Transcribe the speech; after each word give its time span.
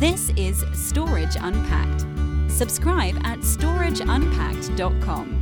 This 0.00 0.30
is 0.38 0.64
Storage 0.72 1.36
Unpacked. 1.38 2.06
Subscribe 2.50 3.14
at 3.24 3.40
storageunpacked.com. 3.40 5.38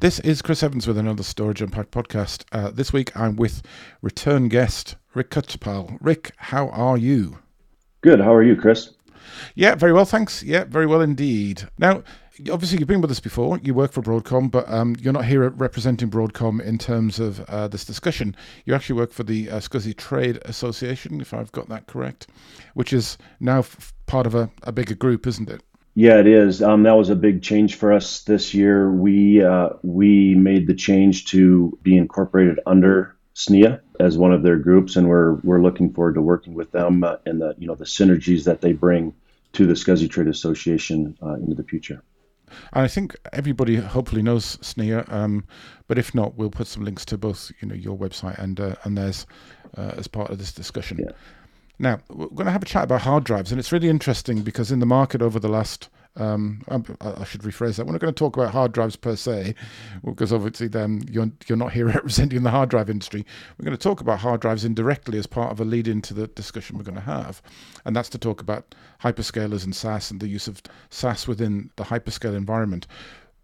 This 0.00 0.20
is 0.20 0.42
Chris 0.42 0.62
Evans 0.62 0.86
with 0.86 0.98
another 0.98 1.22
Storage 1.22 1.62
Unpacked 1.62 1.90
podcast. 1.90 2.44
Uh, 2.52 2.70
this 2.70 2.92
week 2.92 3.16
I'm 3.16 3.36
with 3.36 3.62
return 4.02 4.48
guest 4.48 4.96
Rick 5.14 5.30
Kutcipal. 5.30 5.96
Rick, 6.02 6.32
how 6.36 6.68
are 6.68 6.98
you? 6.98 7.38
Good. 8.02 8.20
How 8.20 8.34
are 8.34 8.42
you, 8.42 8.54
Chris? 8.56 8.92
Yeah, 9.54 9.74
very 9.74 9.94
well, 9.94 10.04
thanks. 10.04 10.42
Yeah, 10.42 10.64
very 10.64 10.86
well 10.86 11.00
indeed. 11.00 11.66
Now, 11.78 12.02
obviously, 12.50 12.78
you've 12.78 12.88
been 12.88 13.00
with 13.00 13.10
us 13.10 13.20
before. 13.20 13.58
You 13.62 13.74
work 13.74 13.92
for 13.92 14.02
Broadcom, 14.02 14.50
but 14.50 14.68
um, 14.70 14.96
you're 14.98 15.12
not 15.12 15.24
here 15.24 15.48
representing 15.50 16.10
Broadcom 16.10 16.60
in 16.60 16.78
terms 16.78 17.20
of 17.20 17.40
uh, 17.42 17.68
this 17.68 17.84
discussion. 17.84 18.34
You 18.64 18.74
actually 18.74 18.96
work 18.96 19.12
for 19.12 19.22
the 19.22 19.50
uh, 19.50 19.58
SCSI 19.58 19.96
Trade 19.96 20.40
Association, 20.44 21.20
if 21.20 21.32
I've 21.32 21.52
got 21.52 21.68
that 21.68 21.86
correct, 21.86 22.26
which 22.74 22.92
is 22.92 23.18
now 23.40 23.60
f- 23.60 23.92
part 24.06 24.26
of 24.26 24.34
a, 24.34 24.50
a 24.62 24.72
bigger 24.72 24.94
group, 24.94 25.26
isn't 25.26 25.48
it? 25.48 25.62
Yeah, 25.94 26.18
it 26.18 26.26
is. 26.26 26.60
Um, 26.60 26.82
that 26.82 26.96
was 26.96 27.08
a 27.08 27.16
big 27.16 27.42
change 27.42 27.76
for 27.76 27.92
us 27.92 28.22
this 28.22 28.52
year. 28.52 28.90
We 28.90 29.42
uh, 29.42 29.70
we 29.82 30.34
made 30.34 30.66
the 30.66 30.74
change 30.74 31.26
to 31.26 31.78
be 31.82 31.96
incorporated 31.96 32.58
under 32.66 33.14
SNIA 33.36 33.80
as 34.00 34.18
one 34.18 34.32
of 34.32 34.42
their 34.42 34.56
groups, 34.56 34.96
and 34.96 35.08
we're 35.08 35.34
we're 35.44 35.62
looking 35.62 35.92
forward 35.92 36.14
to 36.14 36.22
working 36.22 36.54
with 36.54 36.72
them 36.72 37.04
uh, 37.04 37.16
and 37.26 37.40
the 37.40 37.54
you 37.58 37.68
know 37.68 37.76
the 37.76 37.84
synergies 37.84 38.44
that 38.44 38.60
they 38.60 38.72
bring 38.72 39.14
to 39.52 39.66
the 39.66 39.74
SCSI 39.74 40.10
Trade 40.10 40.26
Association 40.26 41.16
uh, 41.22 41.34
into 41.34 41.54
the 41.54 41.62
future. 41.62 42.02
And 42.72 42.84
I 42.84 42.88
think 42.88 43.16
everybody 43.32 43.76
hopefully 43.76 44.22
knows 44.22 44.56
SNIA, 44.58 45.10
um, 45.12 45.44
but 45.88 45.98
if 45.98 46.14
not, 46.14 46.36
we'll 46.36 46.50
put 46.50 46.66
some 46.66 46.84
links 46.84 47.04
to 47.06 47.18
both 47.18 47.50
you 47.60 47.68
know 47.68 47.74
your 47.74 47.96
website 47.96 48.38
and 48.38 48.60
uh, 48.60 48.74
and 48.84 48.96
theirs 48.96 49.26
uh, 49.76 49.92
as 49.96 50.06
part 50.06 50.30
of 50.30 50.38
this 50.38 50.52
discussion. 50.52 50.98
Yeah. 51.00 51.12
Now, 51.78 51.98
we're 52.08 52.28
going 52.28 52.46
to 52.46 52.52
have 52.52 52.62
a 52.62 52.66
chat 52.66 52.84
about 52.84 53.02
hard 53.02 53.24
drives, 53.24 53.50
and 53.50 53.58
it's 53.58 53.72
really 53.72 53.88
interesting 53.88 54.42
because 54.42 54.70
in 54.70 54.78
the 54.78 54.86
market 54.86 55.20
over 55.22 55.40
the 55.40 55.48
last, 55.48 55.88
um, 56.16 56.62
I 56.68 57.24
should 57.24 57.42
rephrase 57.42 57.76
that. 57.76 57.86
We're 57.86 57.92
not 57.92 58.00
going 58.00 58.14
to 58.14 58.18
talk 58.18 58.36
about 58.36 58.52
hard 58.52 58.72
drives 58.72 58.96
per 58.96 59.16
se, 59.16 59.54
because 60.04 60.32
obviously 60.32 60.68
then 60.68 61.02
you're, 61.10 61.30
you're 61.46 61.58
not 61.58 61.72
here 61.72 61.86
representing 61.94 62.42
the 62.42 62.50
hard 62.50 62.68
drive 62.68 62.88
industry. 62.88 63.26
We're 63.58 63.64
going 63.64 63.76
to 63.76 63.82
talk 63.82 64.00
about 64.00 64.20
hard 64.20 64.40
drives 64.40 64.64
indirectly 64.64 65.18
as 65.18 65.26
part 65.26 65.50
of 65.50 65.60
a 65.60 65.64
lead 65.64 65.88
into 65.88 66.14
the 66.14 66.28
discussion 66.28 66.76
we're 66.76 66.84
going 66.84 66.94
to 66.94 67.00
have, 67.00 67.42
and 67.84 67.96
that's 67.96 68.08
to 68.10 68.18
talk 68.18 68.40
about 68.40 68.74
hyperscalers 69.02 69.64
and 69.64 69.74
SAS 69.74 70.10
and 70.10 70.20
the 70.20 70.28
use 70.28 70.46
of 70.46 70.62
SAS 70.90 71.26
within 71.26 71.70
the 71.76 71.84
hyperscale 71.84 72.36
environment. 72.36 72.86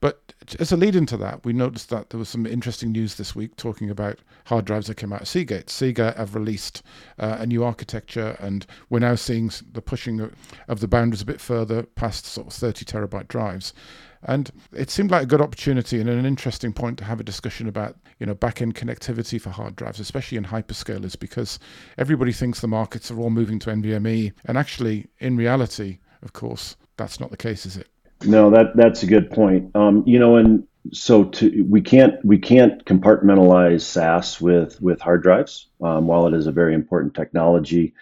But 0.01 0.33
as 0.59 0.73
a 0.73 0.77
lead 0.77 0.97
into 0.97 1.19
that, 1.19 1.45
we 1.45 1.53
noticed 1.53 1.91
that 1.91 2.09
there 2.09 2.19
was 2.19 2.31
some 2.31 2.47
interesting 2.47 2.91
news 2.91 3.17
this 3.17 3.34
week 3.34 3.56
talking 3.56 3.91
about 3.91 4.19
hard 4.47 4.65
drives 4.65 4.87
that 4.87 4.97
came 4.97 5.12
out 5.12 5.20
of 5.20 5.29
Seagate. 5.29 5.69
Seagate 5.69 6.17
have 6.17 6.34
released 6.34 6.83
uh, 7.19 7.37
a 7.39 7.47
new 7.47 7.62
architecture, 7.62 8.34
and 8.41 8.67
we're 8.89 9.01
now 9.01 9.15
seeing 9.15 9.51
the 9.73 9.83
pushing 9.83 10.31
of 10.69 10.81
the 10.81 10.89
boundaries 10.89 11.21
a 11.21 11.27
bit 11.27 11.41
further 11.41 11.83
past 11.83 12.25
sort 12.25 12.47
of 12.47 12.53
30 12.55 12.87
terabyte 12.87 13.28
drives. 13.28 13.75
And 14.23 14.51
it 14.73 14.91
seemed 14.91 15.11
like 15.11 15.23
a 15.23 15.27
good 15.27 15.41
opportunity 15.41 16.01
and 16.01 16.09
an 16.09 16.27
interesting 16.27 16.73
point 16.73 16.98
to 16.98 17.05
have 17.05 17.21
a 17.21 17.25
discussion 17.25 17.69
about, 17.69 17.97
you 18.19 18.27
know, 18.27 18.34
back-end 18.34 18.75
connectivity 18.75 19.41
for 19.41 19.51
hard 19.51 19.77
drives, 19.77 20.01
especially 20.01 20.39
in 20.39 20.45
hyperscalers, 20.45 21.19
because 21.19 21.59
everybody 21.98 22.33
thinks 22.33 22.61
the 22.61 22.69
markets 22.69 23.11
are 23.11 23.19
all 23.19 23.31
moving 23.31 23.59
to 23.61 23.71
NVMe, 23.71 24.33
and 24.47 24.56
actually, 24.56 25.09
in 25.19 25.37
reality, 25.37 25.98
of 26.23 26.33
course, 26.33 26.77
that's 26.97 27.21
not 27.21 27.31
the 27.31 27.37
case, 27.37 27.65
is 27.65 27.77
it? 27.77 27.89
No, 28.25 28.51
that 28.51 28.77
that's 28.77 29.03
a 29.03 29.07
good 29.07 29.31
point. 29.31 29.75
Um, 29.75 30.05
you 30.07 30.19
know, 30.19 30.37
and 30.37 30.67
so 30.93 31.25
to, 31.25 31.65
we 31.69 31.81
can't 31.81 32.23
we 32.25 32.39
can't 32.39 32.85
compartmentalize 32.85 33.83
SAS 33.83 34.41
with 34.41 34.81
with 34.81 35.01
hard 35.01 35.23
drives. 35.23 35.69
Um, 35.83 36.07
while 36.07 36.27
it 36.27 36.35
is 36.35 36.47
a 36.47 36.53
very 36.53 36.75
important 36.75 37.15
technology, 37.15 37.95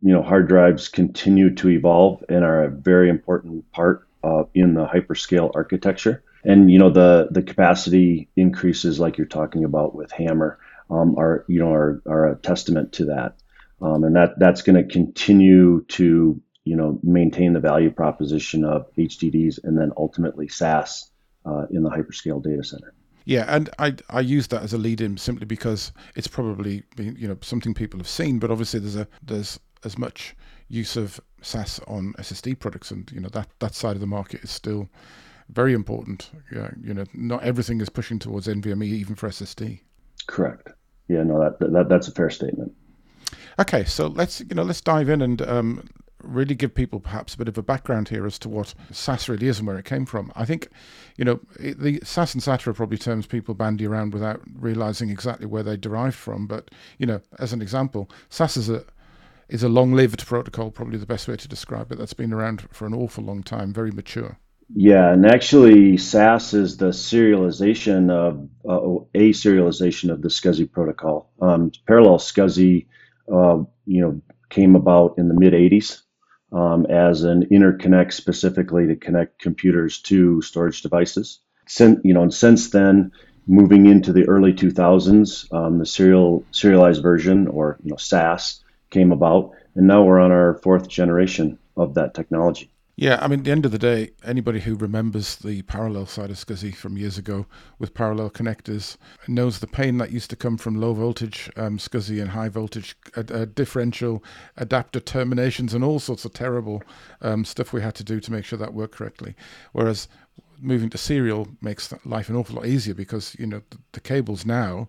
you 0.00 0.12
know, 0.12 0.22
hard 0.22 0.48
drives 0.48 0.88
continue 0.88 1.54
to 1.56 1.70
evolve 1.70 2.22
and 2.28 2.44
are 2.44 2.64
a 2.64 2.70
very 2.70 3.08
important 3.08 3.70
part 3.72 4.06
uh, 4.22 4.44
in 4.54 4.74
the 4.74 4.86
hyperscale 4.86 5.50
architecture. 5.54 6.22
And 6.44 6.70
you 6.70 6.78
know, 6.78 6.90
the 6.90 7.28
the 7.30 7.42
capacity 7.42 8.28
increases 8.36 9.00
like 9.00 9.18
you're 9.18 9.26
talking 9.26 9.64
about 9.64 9.94
with 9.94 10.10
HAMR 10.12 10.56
um, 10.90 11.16
are 11.18 11.44
you 11.48 11.58
know 11.58 11.72
are 11.72 12.02
are 12.06 12.28
a 12.30 12.36
testament 12.36 12.92
to 12.94 13.06
that. 13.06 13.34
Um, 13.82 14.04
and 14.04 14.14
that 14.14 14.38
that's 14.38 14.62
going 14.62 14.76
to 14.76 14.92
continue 14.92 15.84
to 15.88 16.40
you 16.64 16.76
know, 16.76 16.98
maintain 17.02 17.52
the 17.52 17.60
value 17.60 17.90
proposition 17.90 18.64
of 18.64 18.86
HDDs 18.96 19.62
and 19.64 19.78
then 19.78 19.92
ultimately 19.96 20.48
SAS 20.48 21.10
uh, 21.44 21.66
in 21.70 21.82
the 21.82 21.90
hyperscale 21.90 22.42
data 22.42 22.64
center. 22.64 22.94
Yeah, 23.26 23.44
and 23.48 23.70
I 23.78 23.94
I 24.10 24.20
use 24.20 24.48
that 24.48 24.62
as 24.62 24.74
a 24.74 24.78
lead-in 24.78 25.16
simply 25.16 25.46
because 25.46 25.92
it's 26.14 26.26
probably 26.26 26.82
you 26.98 27.26
know 27.26 27.38
something 27.40 27.72
people 27.72 27.98
have 27.98 28.08
seen, 28.08 28.38
but 28.38 28.50
obviously 28.50 28.80
there's 28.80 28.96
a 28.96 29.08
there's 29.22 29.58
as 29.82 29.96
much 29.96 30.36
use 30.68 30.96
of 30.96 31.20
SAS 31.40 31.80
on 31.86 32.12
SSD 32.18 32.58
products, 32.58 32.90
and 32.90 33.10
you 33.12 33.20
know 33.20 33.30
that 33.30 33.48
that 33.60 33.74
side 33.74 33.96
of 33.96 34.00
the 34.00 34.06
market 34.06 34.44
is 34.44 34.50
still 34.50 34.90
very 35.48 35.72
important. 35.72 36.30
Yeah, 36.52 36.70
you 36.82 36.92
know, 36.92 37.04
not 37.14 37.42
everything 37.42 37.80
is 37.80 37.88
pushing 37.88 38.18
towards 38.18 38.46
NVMe 38.46 38.86
even 38.86 39.14
for 39.14 39.28
SSD. 39.28 39.80
Correct. 40.26 40.68
Yeah, 41.08 41.22
no, 41.22 41.40
that, 41.40 41.72
that 41.72 41.88
that's 41.88 42.08
a 42.08 42.12
fair 42.12 42.30
statement. 42.30 42.72
Okay, 43.58 43.84
so 43.84 44.08
let's 44.08 44.40
you 44.40 44.54
know 44.54 44.64
let's 44.64 44.82
dive 44.82 45.08
in 45.08 45.22
and 45.22 45.40
um, 45.42 45.88
really 46.26 46.54
give 46.54 46.74
people 46.74 47.00
perhaps 47.00 47.34
a 47.34 47.38
bit 47.38 47.48
of 47.48 47.58
a 47.58 47.62
background 47.62 48.08
here 48.08 48.26
as 48.26 48.38
to 48.40 48.48
what 48.48 48.74
SAS 48.90 49.28
really 49.28 49.48
is 49.48 49.58
and 49.58 49.66
where 49.66 49.78
it 49.78 49.84
came 49.84 50.06
from. 50.06 50.32
I 50.34 50.44
think, 50.44 50.68
you 51.16 51.24
know, 51.24 51.40
it, 51.58 51.78
the 51.80 52.00
SAS 52.02 52.34
and 52.34 52.42
SATA 52.42 52.68
are 52.68 52.74
probably 52.74 52.98
terms 52.98 53.26
people 53.26 53.54
bandy 53.54 53.86
around 53.86 54.12
without 54.12 54.40
realizing 54.54 55.10
exactly 55.10 55.46
where 55.46 55.62
they 55.62 55.76
derive 55.76 56.14
from. 56.14 56.46
But 56.46 56.70
you 56.98 57.06
know, 57.06 57.20
as 57.38 57.52
an 57.52 57.62
example, 57.62 58.10
SAS 58.28 58.56
is 58.56 58.68
a 58.68 58.84
is 59.48 59.62
a 59.62 59.68
long-lived 59.68 60.24
protocol, 60.26 60.70
probably 60.70 60.98
the 60.98 61.06
best 61.06 61.28
way 61.28 61.36
to 61.36 61.48
describe 61.48 61.92
it. 61.92 61.98
That's 61.98 62.14
been 62.14 62.32
around 62.32 62.66
for 62.72 62.86
an 62.86 62.94
awful 62.94 63.24
long 63.24 63.42
time, 63.42 63.72
very 63.72 63.90
mature. 63.90 64.38
Yeah, 64.74 65.12
and 65.12 65.26
actually, 65.26 65.98
SAS 65.98 66.54
is 66.54 66.78
the 66.78 66.88
serialization 66.88 68.10
of 68.10 68.48
uh, 68.68 69.04
a 69.14 69.30
serialization 69.32 70.10
of 70.10 70.22
the 70.22 70.28
SCSI 70.28 70.70
protocol. 70.72 71.30
Um, 71.40 71.70
parallel 71.86 72.18
SCSI, 72.18 72.86
uh, 73.32 73.58
you 73.86 74.00
know, 74.00 74.22
came 74.48 74.74
about 74.74 75.14
in 75.18 75.28
the 75.28 75.34
mid 75.34 75.52
'80s, 75.52 76.02
um, 76.54 76.86
as 76.86 77.24
an 77.24 77.46
interconnect 77.50 78.12
specifically 78.12 78.86
to 78.86 78.96
connect 78.96 79.40
computers 79.40 80.00
to 80.02 80.40
storage 80.40 80.82
devices. 80.82 81.40
Since, 81.66 82.00
you 82.04 82.14
know, 82.14 82.22
and 82.22 82.32
since 82.32 82.70
then, 82.70 83.12
moving 83.46 83.86
into 83.86 84.12
the 84.12 84.28
early 84.28 84.52
2000s, 84.52 85.52
um, 85.52 85.78
the 85.78 85.86
serial 85.86 86.44
serialized 86.50 87.02
version 87.02 87.48
or 87.48 87.78
you 87.82 87.90
know 87.90 87.96
SAS 87.96 88.62
came 88.90 89.12
about, 89.12 89.52
and 89.74 89.86
now 89.86 90.02
we're 90.02 90.20
on 90.20 90.32
our 90.32 90.54
fourth 90.62 90.88
generation 90.88 91.58
of 91.76 91.94
that 91.94 92.14
technology. 92.14 92.70
Yeah, 92.96 93.18
I 93.20 93.26
mean, 93.26 93.40
at 93.40 93.44
the 93.44 93.50
end 93.50 93.66
of 93.66 93.72
the 93.72 93.78
day, 93.78 94.10
anybody 94.24 94.60
who 94.60 94.76
remembers 94.76 95.34
the 95.34 95.62
parallel 95.62 96.06
side 96.06 96.30
of 96.30 96.36
SCSI 96.36 96.76
from 96.76 96.96
years 96.96 97.18
ago 97.18 97.46
with 97.80 97.92
parallel 97.92 98.30
connectors 98.30 98.96
knows 99.26 99.58
the 99.58 99.66
pain 99.66 99.98
that 99.98 100.12
used 100.12 100.30
to 100.30 100.36
come 100.36 100.56
from 100.56 100.80
low 100.80 100.94
voltage 100.94 101.50
um, 101.56 101.76
SCSI 101.76 102.20
and 102.20 102.30
high 102.30 102.48
voltage 102.48 102.96
uh, 103.16 103.24
uh, 103.32 103.46
differential 103.46 104.22
adapter 104.56 105.00
terminations 105.00 105.74
and 105.74 105.82
all 105.82 105.98
sorts 105.98 106.24
of 106.24 106.34
terrible 106.34 106.84
um, 107.20 107.44
stuff 107.44 107.72
we 107.72 107.82
had 107.82 107.96
to 107.96 108.04
do 108.04 108.20
to 108.20 108.30
make 108.30 108.44
sure 108.44 108.60
that 108.60 108.72
worked 108.72 108.94
correctly. 108.94 109.34
Whereas 109.72 110.06
moving 110.60 110.88
to 110.90 110.98
serial 110.98 111.48
makes 111.60 111.92
life 112.04 112.28
an 112.28 112.36
awful 112.36 112.54
lot 112.54 112.66
easier 112.66 112.94
because, 112.94 113.34
you 113.40 113.46
know, 113.46 113.62
the, 113.70 113.78
the 113.90 114.00
cables 114.00 114.46
now, 114.46 114.88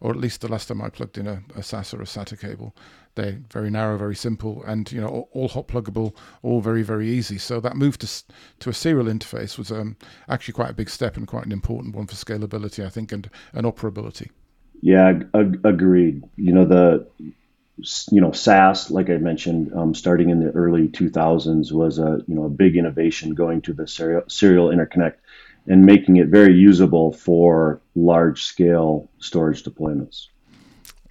or 0.00 0.10
at 0.10 0.16
least 0.16 0.40
the 0.40 0.48
last 0.48 0.68
time 0.68 0.82
I 0.82 0.88
plugged 0.88 1.18
in 1.18 1.26
a, 1.26 1.42
a 1.56 1.62
SAS 1.62 1.94
or 1.94 2.00
a 2.00 2.04
SATA 2.04 2.38
cable, 2.40 2.74
they're 3.14 3.40
very 3.50 3.70
narrow, 3.70 3.96
very 3.96 4.16
simple, 4.16 4.62
and 4.64 4.90
you 4.90 5.00
know 5.00 5.08
all, 5.08 5.28
all, 5.32 5.48
hot 5.48 5.68
pluggable, 5.68 6.14
all 6.42 6.60
very 6.60 6.82
very 6.82 7.08
easy. 7.08 7.38
So 7.38 7.60
that 7.60 7.76
move 7.76 7.98
to 7.98 8.08
to 8.60 8.70
a 8.70 8.74
serial 8.74 9.06
interface 9.06 9.56
was 9.56 9.70
um, 9.70 9.96
actually 10.28 10.54
quite 10.54 10.70
a 10.70 10.74
big 10.74 10.90
step 10.90 11.16
and 11.16 11.26
quite 11.26 11.46
an 11.46 11.52
important 11.52 11.94
one 11.94 12.06
for 12.06 12.14
scalability, 12.14 12.84
I 12.84 12.88
think, 12.88 13.12
and 13.12 13.30
and 13.52 13.66
operability. 13.66 14.30
Yeah, 14.80 15.20
ag- 15.32 15.60
agreed. 15.64 16.24
You 16.36 16.52
know 16.52 16.64
the 16.64 17.06
you 18.10 18.20
know 18.20 18.32
SAS, 18.32 18.90
like 18.90 19.10
I 19.10 19.16
mentioned, 19.16 19.72
um, 19.74 19.94
starting 19.94 20.30
in 20.30 20.40
the 20.40 20.50
early 20.50 20.88
2000s, 20.88 21.72
was 21.72 21.98
a 21.98 22.22
you 22.26 22.34
know 22.34 22.44
a 22.44 22.50
big 22.50 22.76
innovation 22.76 23.34
going 23.34 23.62
to 23.62 23.72
the 23.72 23.86
serial, 23.86 24.22
serial 24.28 24.68
interconnect 24.68 25.16
and 25.66 25.84
making 25.84 26.16
it 26.16 26.28
very 26.28 26.54
usable 26.54 27.12
for 27.12 27.80
large 27.94 28.44
scale 28.44 29.08
storage 29.18 29.62
deployments. 29.62 30.28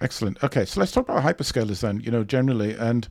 Excellent. 0.00 0.42
Okay, 0.42 0.64
so 0.64 0.80
let's 0.80 0.92
talk 0.92 1.08
about 1.08 1.22
hyperscalers 1.22 1.80
then. 1.80 2.00
You 2.00 2.10
know, 2.10 2.24
generally, 2.24 2.74
and 2.74 3.08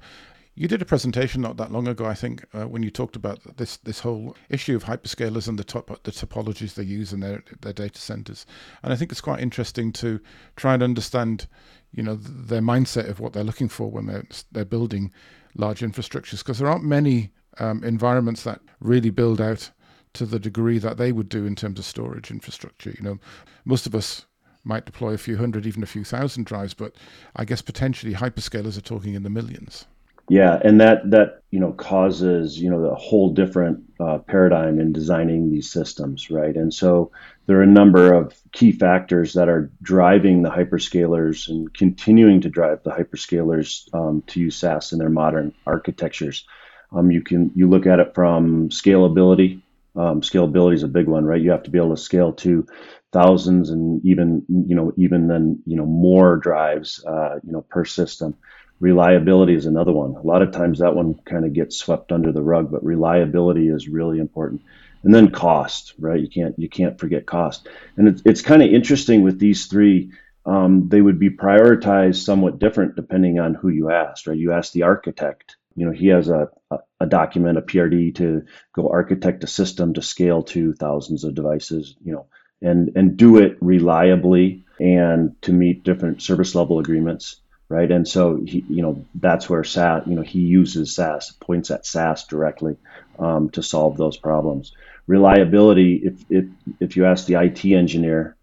you 0.55 0.67
did 0.67 0.81
a 0.81 0.85
presentation 0.85 1.41
not 1.41 1.57
that 1.57 1.71
long 1.71 1.87
ago, 1.87 2.05
I 2.05 2.13
think, 2.13 2.45
uh, 2.53 2.65
when 2.67 2.83
you 2.83 2.91
talked 2.91 3.15
about 3.15 3.39
this 3.57 3.77
this 3.77 3.99
whole 3.99 4.35
issue 4.49 4.75
of 4.75 4.83
hyperscalers 4.83 5.47
and 5.47 5.57
the 5.57 5.63
top 5.63 5.87
the 6.03 6.11
topologies 6.11 6.75
they 6.75 6.83
use 6.83 7.11
in 7.13 7.21
their 7.21 7.43
their 7.61 7.73
data 7.73 7.99
centers. 7.99 8.45
And 8.83 8.93
I 8.93 8.95
think 8.95 9.11
it's 9.11 9.21
quite 9.21 9.41
interesting 9.41 9.91
to 9.93 10.19
try 10.55 10.73
and 10.73 10.83
understand, 10.83 11.47
you 11.91 12.03
know, 12.03 12.15
their 12.15 12.61
mindset 12.61 13.09
of 13.09 13.19
what 13.19 13.33
they're 13.33 13.43
looking 13.43 13.69
for 13.69 13.89
when 13.89 14.05
they're 14.05 14.27
they're 14.51 14.65
building 14.65 15.11
large 15.55 15.81
infrastructures, 15.81 16.39
because 16.39 16.59
there 16.59 16.69
aren't 16.69 16.83
many 16.83 17.31
um, 17.59 17.83
environments 17.83 18.43
that 18.43 18.61
really 18.79 19.09
build 19.09 19.41
out 19.41 19.71
to 20.13 20.25
the 20.25 20.39
degree 20.39 20.79
that 20.79 20.97
they 20.97 21.11
would 21.11 21.29
do 21.29 21.45
in 21.45 21.55
terms 21.55 21.79
of 21.79 21.85
storage 21.85 22.31
infrastructure. 22.31 22.91
You 22.91 23.03
know, 23.03 23.19
most 23.65 23.85
of 23.85 23.95
us 23.95 24.25
might 24.63 24.85
deploy 24.85 25.13
a 25.13 25.17
few 25.17 25.37
hundred, 25.37 25.65
even 25.65 25.83
a 25.83 25.87
few 25.87 26.03
thousand 26.03 26.45
drives, 26.45 26.73
but 26.73 26.95
I 27.35 27.45
guess 27.45 27.61
potentially 27.61 28.13
hyperscalers 28.13 28.77
are 28.77 28.81
talking 28.81 29.13
in 29.13 29.23
the 29.23 29.29
millions. 29.29 29.85
Yeah, 30.29 30.57
and 30.63 30.79
that 30.79 31.11
that 31.11 31.41
you 31.51 31.59
know 31.59 31.73
causes 31.73 32.57
you 32.57 32.69
know 32.69 32.85
a 32.85 32.95
whole 32.95 33.33
different 33.33 33.83
uh, 33.99 34.19
paradigm 34.19 34.79
in 34.79 34.93
designing 34.93 35.51
these 35.51 35.69
systems, 35.69 36.29
right? 36.29 36.55
And 36.55 36.73
so 36.73 37.11
there 37.45 37.57
are 37.57 37.63
a 37.63 37.67
number 37.67 38.13
of 38.13 38.33
key 38.53 38.71
factors 38.71 39.33
that 39.33 39.49
are 39.49 39.69
driving 39.81 40.41
the 40.41 40.49
hyperscalers 40.49 41.49
and 41.49 41.73
continuing 41.73 42.39
to 42.41 42.49
drive 42.49 42.83
the 42.83 42.91
hyperscalers 42.91 43.93
um, 43.93 44.23
to 44.27 44.39
use 44.39 44.55
SAS 44.55 44.93
in 44.93 44.99
their 44.99 45.09
modern 45.09 45.53
architectures. 45.67 46.45
Um, 46.93 47.11
you 47.11 47.21
can 47.21 47.51
you 47.53 47.67
look 47.67 47.85
at 47.85 47.99
it 47.99 48.15
from 48.15 48.69
scalability. 48.69 49.61
Um, 49.95 50.21
scalability 50.21 50.73
is 50.73 50.83
a 50.83 50.87
big 50.87 51.07
one, 51.07 51.25
right? 51.25 51.41
You 51.41 51.51
have 51.51 51.63
to 51.63 51.69
be 51.69 51.77
able 51.77 51.95
to 51.95 52.01
scale 52.01 52.33
to 52.33 52.65
thousands 53.13 53.69
and 53.69 54.03
even 54.03 54.43
you 54.49 54.75
know 54.75 54.91
even 54.97 55.27
then 55.27 55.61
you 55.65 55.77
know 55.77 55.85
more 55.85 56.37
drives 56.37 57.03
uh, 57.05 57.39
you 57.43 57.51
know 57.51 57.61
per 57.61 57.85
system. 57.85 58.35
Reliability 58.79 59.53
is 59.53 59.67
another 59.67 59.93
one. 59.93 60.15
A 60.15 60.21
lot 60.23 60.41
of 60.41 60.51
times 60.51 60.79
that 60.79 60.95
one 60.95 61.13
kind 61.23 61.45
of 61.45 61.53
gets 61.53 61.77
swept 61.77 62.11
under 62.11 62.31
the 62.31 62.41
rug 62.41 62.71
but 62.71 62.83
reliability 62.83 63.69
is 63.69 63.87
really 63.87 64.19
important. 64.19 64.61
And 65.03 65.13
then 65.13 65.29
cost 65.29 65.93
right? 65.99 66.19
You 66.19 66.27
can't 66.27 66.57
you 66.57 66.67
can't 66.67 66.99
forget 66.99 67.25
cost. 67.27 67.67
And 67.95 68.07
it's, 68.07 68.21
it's 68.25 68.41
kind 68.41 68.63
of 68.63 68.71
interesting 68.71 69.21
with 69.21 69.39
these 69.39 69.67
three 69.67 70.11
um, 70.45 70.89
they 70.89 70.99
would 70.99 71.19
be 71.19 71.29
prioritized 71.29 72.25
somewhat 72.25 72.59
different 72.59 72.95
depending 72.95 73.39
on 73.39 73.53
who 73.53 73.69
you 73.69 73.91
asked 73.91 74.25
right? 74.25 74.37
You 74.37 74.51
ask 74.51 74.73
the 74.73 74.83
architect 74.83 75.55
you 75.75 75.85
know 75.85 75.91
he 75.91 76.07
has 76.07 76.29
a, 76.29 76.49
a, 76.99 77.05
document 77.05 77.57
a 77.57 77.61
prd 77.61 78.15
to 78.15 78.43
go 78.73 78.89
architect 78.89 79.43
a 79.43 79.47
system 79.47 79.93
to 79.93 80.01
scale 80.01 80.43
to 80.43 80.73
thousands 80.73 81.23
of 81.23 81.35
devices 81.35 81.95
you 82.03 82.13
know 82.13 82.25
and 82.61 82.91
and 82.95 83.17
do 83.17 83.37
it 83.37 83.57
reliably 83.61 84.63
and 84.79 85.39
to 85.41 85.51
meet 85.51 85.83
different 85.83 86.21
service 86.21 86.55
level 86.55 86.79
agreements 86.79 87.41
right? 87.73 87.91
And 87.91 88.07
so 88.07 88.39
he 88.45 88.63
you 88.69 88.81
know 88.83 89.05
that's 89.15 89.49
where 89.49 89.63
SAS 89.63 90.03
you 90.05 90.15
know 90.15 90.21
he 90.21 90.41
uses 90.41 90.95
SAS 90.95 91.31
points 91.31 91.71
at 91.71 91.85
SAS 91.85 92.25
directly 92.25 92.77
um, 93.17 93.49
to 93.51 93.63
solve 93.63 93.97
those 93.97 94.17
problems. 94.17 94.73
Reliability 95.07 95.95
if, 96.03 96.25
if 96.29 96.45
if 96.79 96.95
you 96.95 97.05
ask 97.05 97.25
the 97.25 97.35
IT 97.35 97.65
engineer 97.65 98.35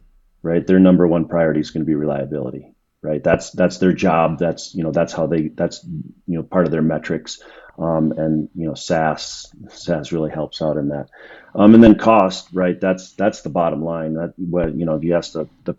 right 0.43 0.67
their 0.67 0.81
number 0.81 1.07
one 1.07 1.29
priority 1.29 1.61
is 1.61 1.71
going 1.71 1.85
to 1.85 1.87
be 1.87 1.95
reliability 1.95 2.75
right 3.03 3.25
that's 3.25 3.51
that's 3.53 3.79
their 3.79 3.93
job 3.93 4.39
that's 4.39 4.75
you 4.75 4.83
know 4.83 4.93
that's 4.93 5.13
how 5.13 5.27
they 5.27 5.49
that's 5.49 5.85
you 5.85 6.37
know 6.37 6.43
part 6.43 6.67
of 6.67 6.73
their 6.73 6.83
metrics 6.83 7.43
um, 7.81 8.13
and 8.13 8.49
you 8.55 8.67
know 8.67 8.75
SAS 8.75 9.53
SAS 9.69 10.13
really 10.13 10.31
helps 10.31 10.61
out 10.61 10.77
in 10.77 10.89
that. 10.89 11.09
Um, 11.55 11.75
and 11.75 11.83
then 11.83 11.97
cost, 11.97 12.49
right? 12.53 12.79
That's 12.79 13.13
that's 13.15 13.41
the 13.41 13.49
bottom 13.49 13.83
line. 13.83 14.15
That 14.15 14.35
what 14.37 14.75
you 14.75 14.85
know, 14.85 14.97
if 14.97 15.05
you 15.05 15.17
ask 15.17 15.33
the 15.33 15.49
the, 15.65 15.75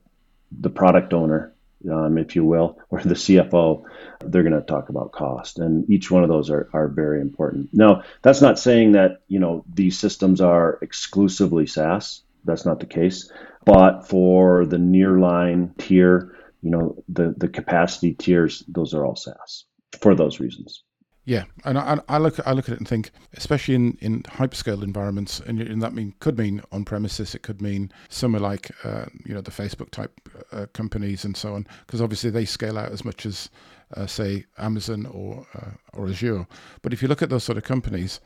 the 0.51 0.69
product 0.69 1.13
owner, 1.13 1.53
um, 1.89 2.18
if 2.18 2.35
you 2.35 2.44
will, 2.44 2.79
or 2.89 3.01
the 3.01 3.13
CFO, 3.13 3.83
they're 4.19 4.44
going 4.44 4.53
to 4.53 4.62
talk 4.62 4.89
about 4.89 5.12
cost, 5.12 5.59
and 5.59 5.89
each 5.89 6.09
one 6.09 6.23
of 6.23 6.29
those 6.29 6.50
are 6.50 6.69
are 6.73 6.88
very 6.88 7.21
important. 7.21 7.69
Now, 7.71 8.03
that's 8.23 8.41
not 8.41 8.59
saying 8.59 8.94
that 8.94 9.21
you 9.27 9.39
know 9.39 9.63
these 9.71 10.00
systems 10.00 10.41
are 10.41 10.79
exclusively 10.81 11.68
SAS. 11.68 12.21
That's 12.44 12.65
not 12.65 12.79
the 12.79 12.88
case. 12.88 13.31
But 13.63 14.07
for 14.07 14.65
the 14.65 14.77
nearline 14.77 15.77
tier, 15.77 16.35
you 16.61 16.69
know, 16.69 17.03
the 17.09 17.33
the 17.37 17.47
capacity 17.47 18.13
tiers, 18.13 18.63
those 18.67 18.93
are 18.93 19.05
all 19.05 19.15
SAS 19.15 19.65
for 19.99 20.15
those 20.15 20.39
reasons. 20.39 20.83
Yeah, 21.23 21.43
and 21.65 21.77
I, 21.77 21.99
I 22.09 22.17
look 22.17 22.39
I 22.47 22.51
look 22.53 22.67
at 22.67 22.73
it 22.73 22.79
and 22.79 22.87
think, 22.87 23.11
especially 23.33 23.75
in, 23.75 23.97
in 24.01 24.23
hyperscale 24.23 24.81
environments, 24.81 25.39
and, 25.39 25.61
and 25.61 25.81
that 25.81 25.93
mean 25.93 26.15
could 26.19 26.37
mean 26.37 26.63
on 26.71 26.83
premises, 26.83 27.35
it 27.35 27.43
could 27.43 27.61
mean 27.61 27.91
somewhere 28.09 28.41
like 28.41 28.71
uh, 28.83 29.05
you 29.23 29.33
know 29.35 29.41
the 29.41 29.51
Facebook 29.51 29.91
type 29.91 30.19
uh, 30.51 30.65
companies 30.73 31.23
and 31.23 31.37
so 31.37 31.53
on, 31.53 31.67
because 31.85 32.01
obviously 32.01 32.31
they 32.31 32.45
scale 32.45 32.77
out 32.77 32.91
as 32.91 33.05
much 33.05 33.27
as 33.27 33.49
uh, 33.95 34.07
say 34.07 34.45
Amazon 34.57 35.05
or 35.05 35.45
uh, 35.53 35.71
or 35.93 36.07
Azure. 36.07 36.47
But 36.81 36.91
if 36.91 37.03
you 37.03 37.07
look 37.07 37.21
at 37.21 37.29
those 37.29 37.43
sort 37.43 37.57
of 37.59 37.63
companies, 37.63 38.19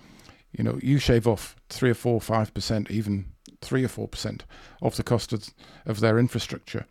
you 0.54 0.64
know 0.64 0.80
you 0.82 0.98
shave 0.98 1.28
off 1.28 1.58
three 1.68 1.90
or 1.90 1.96
four, 1.96 2.22
five 2.22 2.54
percent, 2.54 2.90
even 2.90 3.26
three 3.60 3.84
or 3.84 3.90
four 3.90 4.08
percent 4.08 4.46
of 4.82 4.96
the 4.96 5.04
cost 5.04 5.34
of, 5.34 5.50
of 5.86 6.00
their 6.00 6.18
infrastructure 6.18 6.86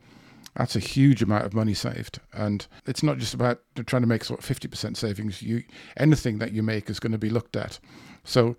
that's 0.56 0.76
a 0.76 0.80
huge 0.80 1.22
amount 1.22 1.44
of 1.44 1.54
money 1.54 1.74
saved. 1.74 2.20
And 2.32 2.66
it's 2.86 3.02
not 3.02 3.18
just 3.18 3.34
about 3.34 3.60
trying 3.86 4.02
to 4.02 4.08
make 4.08 4.24
sort 4.24 4.40
of 4.40 4.46
50% 4.46 4.96
savings. 4.96 5.42
You 5.42 5.64
anything 5.96 6.38
that 6.38 6.52
you 6.52 6.62
make 6.62 6.88
is 6.88 7.00
going 7.00 7.12
to 7.12 7.18
be 7.18 7.30
looked 7.30 7.56
at. 7.56 7.78
So 8.24 8.56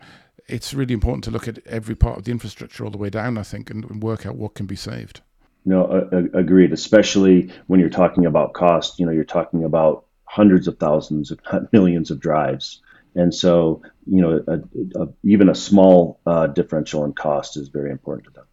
it's 0.48 0.74
really 0.74 0.94
important 0.94 1.24
to 1.26 1.32
look 1.32 1.48
at 1.48 1.66
every 1.66 1.96
part 1.96 2.18
of 2.18 2.26
the 2.26 2.32
infrastructure 2.32 2.84
all 2.84 2.92
the 2.92 2.98
way 2.98 3.10
down, 3.10 3.38
I 3.38 3.44
think, 3.44 3.70
and, 3.70 3.84
and 3.86 4.04
work 4.04 4.26
out 4.26 4.36
what 4.36 4.56
can 4.56 4.66
be 4.66 4.76
saved. 4.76 5.22
No, 5.66 5.86
uh, 5.86 6.38
agreed. 6.38 6.74
Especially 6.74 7.52
when 7.68 7.80
you're 7.80 7.90
talking 7.90 8.26
about 8.26 8.54
cost, 8.54 9.00
you 9.00 9.06
know, 9.06 9.12
you're 9.12 9.24
talking 9.24 9.64
about 9.64 10.06
hundreds 10.26 10.68
of 10.68 10.78
thousands, 10.78 11.32
if 11.32 11.40
not 11.52 11.72
millions, 11.74 12.12
of 12.12 12.20
drives. 12.20 12.82
And 13.16 13.34
so, 13.34 13.82
you 14.06 14.22
know, 14.22 14.44
a, 14.48 15.02
a, 15.02 15.08
even 15.24 15.50
a 15.50 15.56
small 15.56 16.20
uh, 16.26 16.48
differential 16.48 17.06
in 17.06 17.14
cost 17.14 17.58
is 17.58 17.70
very 17.70 17.90
important 17.90 18.26
to 18.26 18.34
them. 18.34 18.46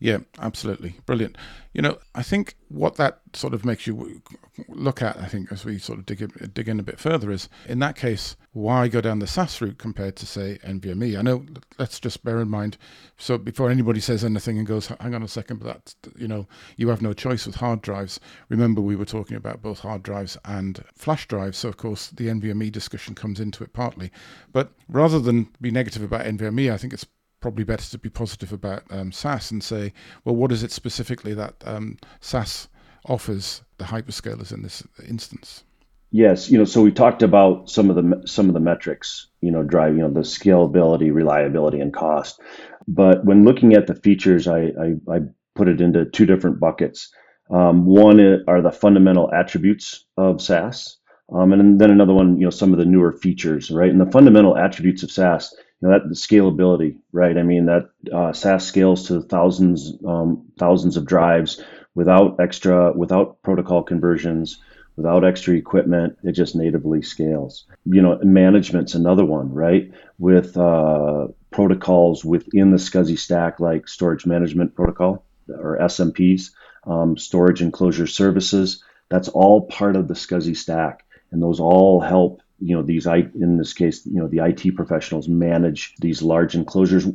Yeah, 0.00 0.18
absolutely. 0.38 0.94
Brilliant. 1.06 1.36
You 1.72 1.82
know, 1.82 1.98
I 2.14 2.22
think 2.22 2.56
what 2.68 2.96
that 2.96 3.20
sort 3.32 3.52
of 3.52 3.64
makes 3.64 3.86
you 3.86 4.22
look 4.68 5.02
at, 5.02 5.16
I 5.16 5.26
think, 5.26 5.50
as 5.50 5.64
we 5.64 5.78
sort 5.78 5.98
of 5.98 6.06
dig 6.06 6.22
in, 6.22 6.30
dig 6.54 6.68
in 6.68 6.78
a 6.78 6.84
bit 6.84 7.00
further, 7.00 7.32
is 7.32 7.48
in 7.68 7.80
that 7.80 7.96
case, 7.96 8.36
why 8.52 8.86
go 8.86 9.00
down 9.00 9.18
the 9.18 9.26
SAS 9.26 9.60
route 9.60 9.78
compared 9.78 10.14
to, 10.16 10.26
say, 10.26 10.58
NVMe? 10.64 11.18
I 11.18 11.22
know, 11.22 11.44
let's 11.78 11.98
just 11.98 12.22
bear 12.22 12.40
in 12.40 12.48
mind, 12.48 12.76
so 13.16 13.38
before 13.38 13.70
anybody 13.70 13.98
says 13.98 14.24
anything 14.24 14.58
and 14.58 14.66
goes, 14.66 14.86
hang 15.00 15.14
on 15.14 15.22
a 15.22 15.28
second, 15.28 15.58
but 15.58 15.94
that, 16.02 16.12
you 16.16 16.28
know, 16.28 16.46
you 16.76 16.88
have 16.88 17.02
no 17.02 17.12
choice 17.12 17.44
with 17.44 17.56
hard 17.56 17.82
drives. 17.82 18.20
Remember, 18.48 18.80
we 18.80 18.96
were 18.96 19.04
talking 19.04 19.36
about 19.36 19.62
both 19.62 19.80
hard 19.80 20.04
drives 20.04 20.38
and 20.44 20.84
flash 20.94 21.26
drives, 21.26 21.58
so 21.58 21.68
of 21.68 21.76
course, 21.76 22.10
the 22.10 22.28
NVMe 22.28 22.70
discussion 22.70 23.16
comes 23.16 23.40
into 23.40 23.64
it 23.64 23.72
partly. 23.72 24.12
But 24.52 24.72
rather 24.88 25.18
than 25.18 25.48
be 25.60 25.72
negative 25.72 26.02
about 26.02 26.24
NVMe, 26.24 26.72
I 26.72 26.76
think 26.76 26.92
it's 26.92 27.06
probably 27.40 27.64
better 27.64 27.84
to 27.90 27.98
be 27.98 28.08
positive 28.08 28.52
about 28.52 28.82
um, 28.90 29.12
SAS 29.12 29.50
and 29.50 29.62
say, 29.62 29.92
well, 30.24 30.36
what 30.36 30.52
is 30.52 30.62
it 30.62 30.72
specifically 30.72 31.34
that 31.34 31.54
um, 31.64 31.98
SAS 32.20 32.68
offers 33.06 33.62
the 33.78 33.84
hyperscalers 33.84 34.52
in 34.52 34.62
this 34.62 34.82
instance? 35.06 35.64
Yes, 36.10 36.50
you 36.50 36.56
know, 36.56 36.64
so 36.64 36.82
we 36.82 36.90
talked 36.90 37.22
about 37.22 37.68
some 37.68 37.90
of 37.90 37.96
the 37.96 38.26
some 38.26 38.48
of 38.48 38.54
the 38.54 38.60
metrics, 38.60 39.28
you 39.42 39.50
know, 39.50 39.62
driving 39.62 39.98
you 39.98 40.04
know 40.04 40.10
the 40.10 40.20
scalability, 40.20 41.12
reliability, 41.12 41.80
and 41.80 41.92
cost. 41.92 42.40
But 42.86 43.26
when 43.26 43.44
looking 43.44 43.74
at 43.74 43.86
the 43.86 43.94
features, 43.94 44.48
I 44.48 44.72
I, 44.80 44.94
I 45.14 45.18
put 45.54 45.68
it 45.68 45.82
into 45.82 46.06
two 46.06 46.24
different 46.24 46.60
buckets. 46.60 47.12
Um, 47.50 47.84
one 47.84 48.20
are 48.48 48.62
the 48.62 48.72
fundamental 48.72 49.30
attributes 49.32 50.06
of 50.16 50.40
SAS, 50.40 50.96
um, 51.30 51.52
and 51.52 51.78
then 51.78 51.90
another 51.90 52.14
one, 52.14 52.38
you 52.38 52.44
know, 52.44 52.50
some 52.50 52.72
of 52.72 52.78
the 52.78 52.86
newer 52.86 53.12
features, 53.12 53.70
right? 53.70 53.90
And 53.90 54.00
the 54.00 54.10
fundamental 54.10 54.56
attributes 54.56 55.02
of 55.02 55.10
SAS 55.10 55.54
you 55.80 55.88
know, 55.88 55.98
that 55.98 56.08
the 56.08 56.14
scalability, 56.14 56.98
right? 57.12 57.36
I 57.36 57.42
mean, 57.42 57.66
that 57.66 57.90
uh, 58.12 58.32
SAS 58.32 58.66
scales 58.66 59.06
to 59.08 59.22
thousands, 59.22 59.92
um, 60.06 60.46
thousands 60.58 60.96
of 60.96 61.06
drives 61.06 61.62
without 61.94 62.40
extra, 62.40 62.92
without 62.92 63.42
protocol 63.42 63.82
conversions, 63.82 64.58
without 64.96 65.24
extra 65.24 65.54
equipment. 65.54 66.18
It 66.24 66.32
just 66.32 66.56
natively 66.56 67.02
scales. 67.02 67.66
You 67.84 68.02
know, 68.02 68.18
management's 68.22 68.94
another 68.94 69.24
one, 69.24 69.52
right? 69.52 69.92
With 70.18 70.56
uh, 70.56 71.28
protocols 71.52 72.24
within 72.24 72.72
the 72.72 72.78
SCSI 72.78 73.18
stack, 73.18 73.60
like 73.60 73.86
storage 73.86 74.26
management 74.26 74.74
protocol 74.74 75.24
or 75.48 75.78
SMPs, 75.78 76.50
um, 76.84 77.16
storage 77.16 77.62
enclosure 77.62 78.08
services. 78.08 78.82
That's 79.08 79.28
all 79.28 79.66
part 79.66 79.94
of 79.94 80.08
the 80.08 80.14
SCSI 80.14 80.56
stack, 80.56 81.04
and 81.30 81.40
those 81.40 81.60
all 81.60 82.00
help 82.00 82.42
you 82.60 82.74
know 82.74 82.82
these 82.82 83.06
i 83.06 83.16
in 83.16 83.56
this 83.56 83.72
case 83.72 84.04
you 84.06 84.20
know 84.20 84.28
the 84.28 84.38
it 84.38 84.74
professionals 84.74 85.28
manage 85.28 85.94
these 85.96 86.22
large 86.22 86.54
enclosures 86.54 87.06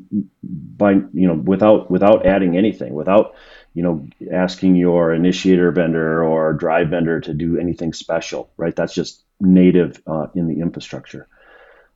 by 0.42 0.92
you 0.92 1.28
know 1.28 1.36
without 1.36 1.92
without 1.92 2.26
adding 2.26 2.58
anything 2.58 2.94
without 2.94 3.36
you 3.74 3.84
know 3.84 4.08
asking 4.32 4.76
your 4.76 5.14
initiator 5.14 5.72
vendor 5.72 6.24
or 6.24 6.54
drive 6.54 6.90
vendor 6.90 7.20
to 7.20 7.34
do 7.34 7.58
anything 7.58 7.94
special 7.94 8.52
right 8.58 8.76
that's 8.76 8.94
just 8.94 9.24
native 9.40 10.02
uh, 10.08 10.28
in 10.36 10.48
the 10.48 10.62
infrastructure 10.62 11.28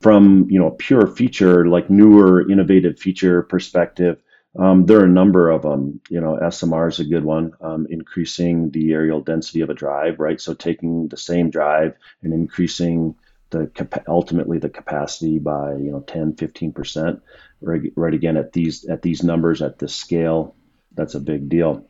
from 0.00 0.46
you 0.50 0.58
know 0.58 0.70
pure 0.72 1.06
feature 1.06 1.66
like 1.66 1.88
newer 1.88 2.50
innovative 2.50 2.98
feature 2.98 3.42
perspective 3.42 4.20
um, 4.58 4.86
there 4.86 5.00
are 5.00 5.04
a 5.04 5.08
number 5.08 5.50
of 5.50 5.62
them. 5.62 6.00
You 6.08 6.20
know, 6.20 6.38
SMR 6.40 6.88
is 6.88 6.98
a 6.98 7.04
good 7.04 7.24
one, 7.24 7.52
um, 7.60 7.86
increasing 7.90 8.70
the 8.70 8.90
areal 8.90 9.24
density 9.24 9.60
of 9.60 9.70
a 9.70 9.74
drive, 9.74 10.18
right? 10.18 10.40
So 10.40 10.54
taking 10.54 11.08
the 11.08 11.16
same 11.16 11.50
drive 11.50 11.94
and 12.22 12.32
increasing 12.32 13.14
the 13.50 13.70
ultimately 14.06 14.58
the 14.58 14.68
capacity 14.68 15.38
by 15.38 15.72
you 15.72 15.90
know 15.90 16.00
10 16.00 16.36
15 16.36 16.72
percent. 16.72 17.22
Right, 17.60 18.14
again 18.14 18.36
at 18.36 18.52
these 18.52 18.84
at 18.84 19.02
these 19.02 19.22
numbers 19.22 19.62
at 19.62 19.78
this 19.78 19.94
scale 19.94 20.54
that's 20.94 21.14
a 21.14 21.20
big 21.20 21.48
deal. 21.48 21.86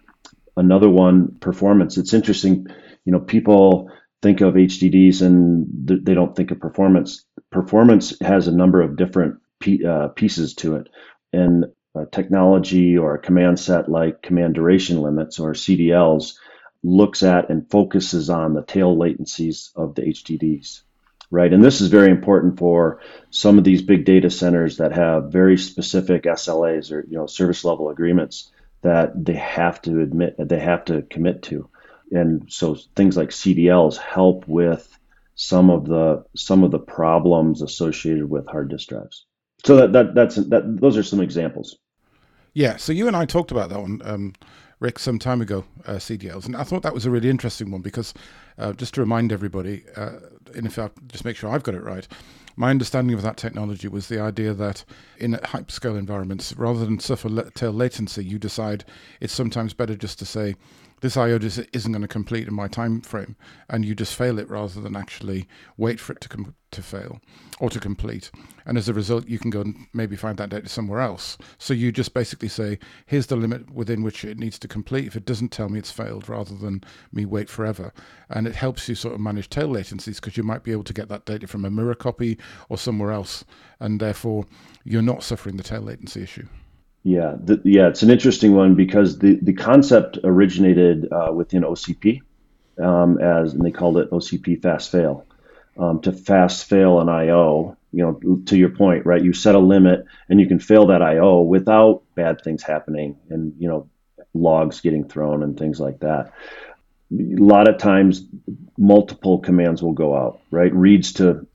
Another 0.57 0.89
one 0.89 1.37
performance. 1.41 1.99
It's 1.99 2.15
interesting 2.15 2.67
you 3.05 3.13
know 3.13 3.21
people 3.21 3.91
think 4.21 4.41
of 4.41 4.55
hdds 4.55 5.23
and 5.23 5.87
th- 5.87 6.01
they 6.03 6.15
don't 6.15 6.35
think 6.35 6.51
of 6.51 6.61
performance. 6.61 7.25
Performance 7.51 8.19
has 8.21 8.49
a 8.49 8.57
number 8.57 8.81
of 8.83 8.97
different 8.97 9.41
p- 9.61 9.85
uh, 9.85 10.09
pieces 10.09 10.55
to 10.55 10.77
it. 10.77 10.89
And 11.33 11.67
technology 12.07 12.97
or 12.97 13.15
a 13.15 13.19
command 13.19 13.59
set 13.59 13.89
like 13.89 14.23
command 14.23 14.55
duration 14.55 15.01
limits 15.01 15.39
or 15.39 15.53
CDLs 15.53 16.35
looks 16.83 17.23
at 17.23 17.51
and 17.51 17.71
focuses 17.71 18.31
on 18.31 18.55
the 18.55 18.63
tail 18.63 18.97
latencies 18.97 19.71
of 19.75 19.95
the 19.95 20.03
HDDs, 20.03 20.83
right? 21.31 21.53
And 21.53 21.63
this 21.63 21.81
is 21.81 21.89
very 21.89 22.11
important 22.11 22.59
for 22.59 23.01
some 23.31 23.59
of 23.59 23.65
these 23.65 23.83
big 23.83 24.05
data 24.05 24.31
centers 24.31 24.79
that 24.79 24.93
have 24.93 25.33
very 25.33 25.59
specific 25.59 26.25
SLAs 26.25 26.93
or 26.93 27.05
you 27.09 27.17
know 27.17 27.27
service 27.27 27.65
level 27.65 27.91
agreements 27.91 28.51
that 28.83 29.13
they 29.25 29.35
have 29.35 29.83
to 29.83 30.01
admit 30.01 30.37
they 30.39 30.61
have 30.61 30.85
to 30.87 31.03
commit 31.03 31.43
to, 31.45 31.69
and 32.11 32.51
so 32.53 32.77
things 32.97 33.17
like 33.17 33.31
CDLs 33.31 33.97
help 33.97 34.47
with 34.47 34.99
some 35.35 35.71
of 35.71 35.87
the 35.87 36.25
some 36.35 36.65
of 36.65 36.71
the 36.71 36.79
problems 36.79 37.63
associated 37.63 38.29
with 38.29 38.47
hard 38.47 38.71
disk 38.71 38.89
drives. 38.89 39.27
So 39.65 39.77
that, 39.77 39.93
that 39.93 40.15
that's 40.15 40.37
that 40.37 40.81
those 40.81 40.97
are 40.97 41.03
some 41.03 41.21
examples. 41.21 41.77
Yeah. 42.55 42.77
So 42.77 42.93
you 42.93 43.07
and 43.07 43.17
I 43.17 43.25
talked 43.25 43.51
about 43.51 43.71
that 43.71 43.81
one. 43.81 44.01
Um, 44.05 44.35
Rick 44.81 44.99
some 44.99 45.19
time 45.19 45.41
ago, 45.41 45.65
uh, 45.87 45.95
CDLs, 45.95 46.47
and 46.47 46.57
I 46.57 46.63
thought 46.63 46.83
that 46.83 46.95
was 46.95 47.07
a 47.07 47.11
really 47.11 47.29
interesting 47.29 47.71
one 47.71 47.81
because 47.81 48.15
uh, 48.59 48.73
just 48.73 48.95
to 48.95 49.01
remind 49.01 49.33
everybody, 49.33 49.85
uh, 49.97 50.19
and 50.55 50.67
if 50.67 50.79
I 50.79 50.91
just 51.09 51.25
make 51.25 51.37
sure 51.37 51.51
I've 51.51 51.63
got 51.65 51.75
it 51.75 51.83
right, 51.83 52.07
my 52.57 52.71
understanding 52.71 53.15
of 53.15 53.23
that 53.23 53.37
technology 53.37 53.87
was 53.87 54.09
the 54.09 54.21
idea 54.21 54.53
that 54.53 54.85
in 55.19 55.33
hyperscale 55.35 55.99
environments, 55.99 56.57
rather 56.57 56.85
than 56.85 56.99
suffer 56.99 57.29
tail 57.51 57.73
latency, 57.73 58.25
you 58.25 58.39
decide. 58.39 58.85
It's 59.21 59.33
sometimes 59.33 59.75
better 59.75 59.95
just 59.95 60.19
to 60.19 60.27
say 60.27 60.57
this 61.01 61.17
IO 61.17 61.39
just 61.39 61.61
isn't 61.73 61.93
going 61.93 62.03
to 62.03 62.09
complete 62.09 62.49
in 62.49 62.55
my 62.55 62.69
time 62.69 63.01
frame, 63.01 63.37
and 63.69 63.85
you 63.85 63.95
just 63.95 64.15
fail 64.15 64.39
it 64.39 64.49
rather 64.51 64.81
than 64.81 64.97
actually 64.97 65.47
wait 65.77 66.01
for 66.01 66.13
it 66.13 66.21
to 66.23 66.29
com- 66.29 66.55
to 66.71 66.83
fail 66.83 67.21
or 67.61 67.71
to 67.71 67.81
complete. 67.81 68.31
And 68.67 68.77
as 68.77 68.89
a 68.89 68.95
result, 68.95 69.27
you 69.27 69.39
can 69.39 69.51
go 69.51 69.63
and 69.63 69.87
maybe 69.95 70.17
find 70.17 70.37
that 70.39 70.51
data 70.51 70.69
somewhere 70.69 71.01
else. 71.01 71.39
So 71.59 71.73
you 71.73 71.91
just 71.91 72.15
basically 72.15 72.49
say, 72.49 72.79
here's 73.07 73.27
the 73.27 73.37
limit 73.37 73.71
within 73.71 74.03
which 74.03 74.25
it 74.25 74.39
needs 74.39 74.59
to 74.61 74.69
complete. 74.69 75.07
If 75.07 75.17
it 75.17 75.25
doesn't 75.25 75.49
tell 75.49 75.69
me 75.69 75.79
it's 75.79 75.91
failed, 75.91 76.29
rather 76.29 76.55
than 76.55 76.83
me 77.13 77.25
wait 77.25 77.49
forever, 77.49 77.93
and 78.29 78.47
it 78.47 78.55
helps 78.55 78.89
you 78.89 78.95
sort 78.95 79.15
of 79.15 79.21
manage 79.21 79.49
tail 79.49 79.69
latencies 79.69 80.17
because 80.17 80.37
you 80.37 80.43
might 80.43 80.63
be 80.63 80.73
able 80.73 80.85
to 80.85 80.93
get 80.93 81.09
that 81.09 81.25
data 81.25 81.47
from 81.47 81.65
a 81.65 81.71
mirror 81.71 81.95
copy 81.95 82.39
or 82.69 82.77
somewhere 82.77 83.13
else, 83.13 83.45
and 83.81 84.01
therefore 84.01 84.45
you're 84.85 85.03
not 85.03 85.23
suffering 85.23 85.57
the 85.57 85.63
tail 85.63 85.83
latency 85.83 86.23
issue. 86.23 86.47
Yeah, 87.03 87.37
the, 87.43 87.61
yeah, 87.65 87.89
it's 87.89 88.03
an 88.03 88.11
interesting 88.11 88.55
one 88.55 88.75
because 88.75 89.19
the, 89.19 89.39
the 89.41 89.55
concept 89.55 90.19
originated 90.25 91.11
uh, 91.13 91.33
within 91.33 91.63
OCP, 91.63 92.21
um, 92.83 93.19
as 93.21 93.55
and 93.55 93.65
they 93.65 93.71
called 93.71 93.99
it 93.99 94.11
OCP 94.11 94.63
fast 94.63 94.91
fail. 94.91 95.25
Um, 95.79 96.01
to 96.03 96.13
fast 96.13 96.65
fail 96.65 97.01
an 97.01 97.09
I/O, 97.09 97.77
you 97.93 98.03
know, 98.05 98.37
to 98.47 98.57
your 98.57 98.71
point, 98.71 99.07
right? 99.07 99.23
You 99.23 99.33
set 99.33 99.55
a 99.55 99.61
limit 99.61 100.05
and 100.29 100.41
you 100.41 100.49
can 100.49 100.59
fail 100.59 100.89
that 100.89 101.03
I/O 101.03 101.43
without 101.43 102.03
bad 102.17 102.43
things 102.43 102.63
happening 102.65 103.17
and 103.31 103.55
you 103.59 103.69
know 103.69 103.89
logs 104.35 104.81
getting 104.81 105.09
thrown 105.09 105.43
and 105.45 105.57
things 105.57 105.79
like 105.79 106.01
that. 106.01 106.33
A 107.13 107.41
lot 107.41 107.69
of 107.69 107.79
times, 107.79 108.25
multiple 108.77 109.39
commands 109.39 109.83
will 109.83 109.93
go 109.93 110.17
out, 110.17 110.41
right? 110.51 110.75
Reads 110.75 111.15
to 111.15 111.47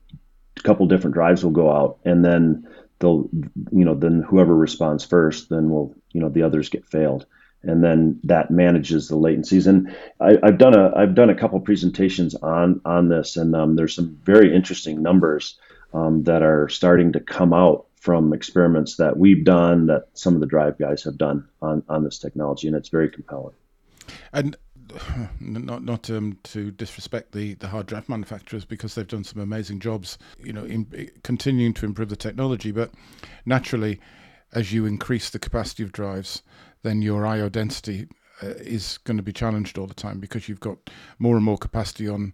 a 0.56 0.62
couple 0.62 0.86
different 0.86 1.14
drives 1.14 1.44
will 1.44 1.52
go 1.52 1.70
out, 1.70 1.98
and 2.04 2.24
then 2.24 2.66
they'll 3.04 3.28
you 3.70 3.84
know 3.84 3.94
then 3.94 4.22
whoever 4.22 4.56
responds 4.56 5.04
first 5.04 5.50
then 5.50 5.70
will 5.70 5.94
you 6.12 6.20
know 6.20 6.30
the 6.30 6.42
others 6.42 6.70
get 6.70 6.86
failed. 6.86 7.26
And 7.62 7.82
then 7.82 8.20
that 8.24 8.50
manages 8.50 9.08
the 9.08 9.16
latencies. 9.16 9.66
And 9.66 9.96
I, 10.20 10.36
have 10.42 10.58
done 10.58 10.74
a 10.74 10.94
I've 10.96 11.14
done 11.14 11.30
a 11.30 11.34
couple 11.34 11.60
presentations 11.60 12.34
on 12.34 12.80
on 12.84 13.08
this 13.08 13.36
and 13.36 13.54
um, 13.54 13.76
there's 13.76 13.94
some 13.94 14.18
very 14.24 14.54
interesting 14.54 15.02
numbers 15.02 15.58
um, 15.92 16.24
that 16.24 16.42
are 16.42 16.68
starting 16.68 17.12
to 17.12 17.20
come 17.20 17.52
out 17.52 17.86
from 17.96 18.32
experiments 18.32 18.96
that 18.96 19.16
we've 19.16 19.44
done 19.44 19.86
that 19.86 20.08
some 20.14 20.34
of 20.34 20.40
the 20.40 20.46
drive 20.46 20.78
guys 20.78 21.04
have 21.04 21.18
done 21.18 21.46
on 21.60 21.82
on 21.88 22.04
this 22.04 22.18
technology 22.18 22.66
and 22.66 22.76
it's 22.76 22.88
very 22.88 23.10
compelling. 23.10 23.54
And 24.32 24.56
not 25.40 25.84
not 25.84 26.10
um, 26.10 26.38
to 26.44 26.70
disrespect 26.70 27.32
the, 27.32 27.54
the 27.54 27.68
hard 27.68 27.86
drive 27.86 28.08
manufacturers 28.08 28.64
because 28.64 28.94
they've 28.94 29.08
done 29.08 29.24
some 29.24 29.40
amazing 29.40 29.80
jobs, 29.80 30.18
you 30.42 30.52
know, 30.52 30.64
in 30.64 31.10
continuing 31.22 31.74
to 31.74 31.86
improve 31.86 32.08
the 32.08 32.16
technology. 32.16 32.70
But 32.72 32.92
naturally, 33.46 34.00
as 34.52 34.72
you 34.72 34.86
increase 34.86 35.30
the 35.30 35.38
capacity 35.38 35.82
of 35.82 35.92
drives, 35.92 36.42
then 36.82 37.02
your 37.02 37.26
I/O 37.26 37.48
density 37.48 38.08
uh, 38.42 38.48
is 38.58 38.98
going 38.98 39.16
to 39.16 39.22
be 39.22 39.32
challenged 39.32 39.78
all 39.78 39.86
the 39.86 39.94
time 39.94 40.20
because 40.20 40.48
you've 40.48 40.60
got 40.60 40.78
more 41.18 41.36
and 41.36 41.44
more 41.44 41.58
capacity 41.58 42.08
on 42.08 42.32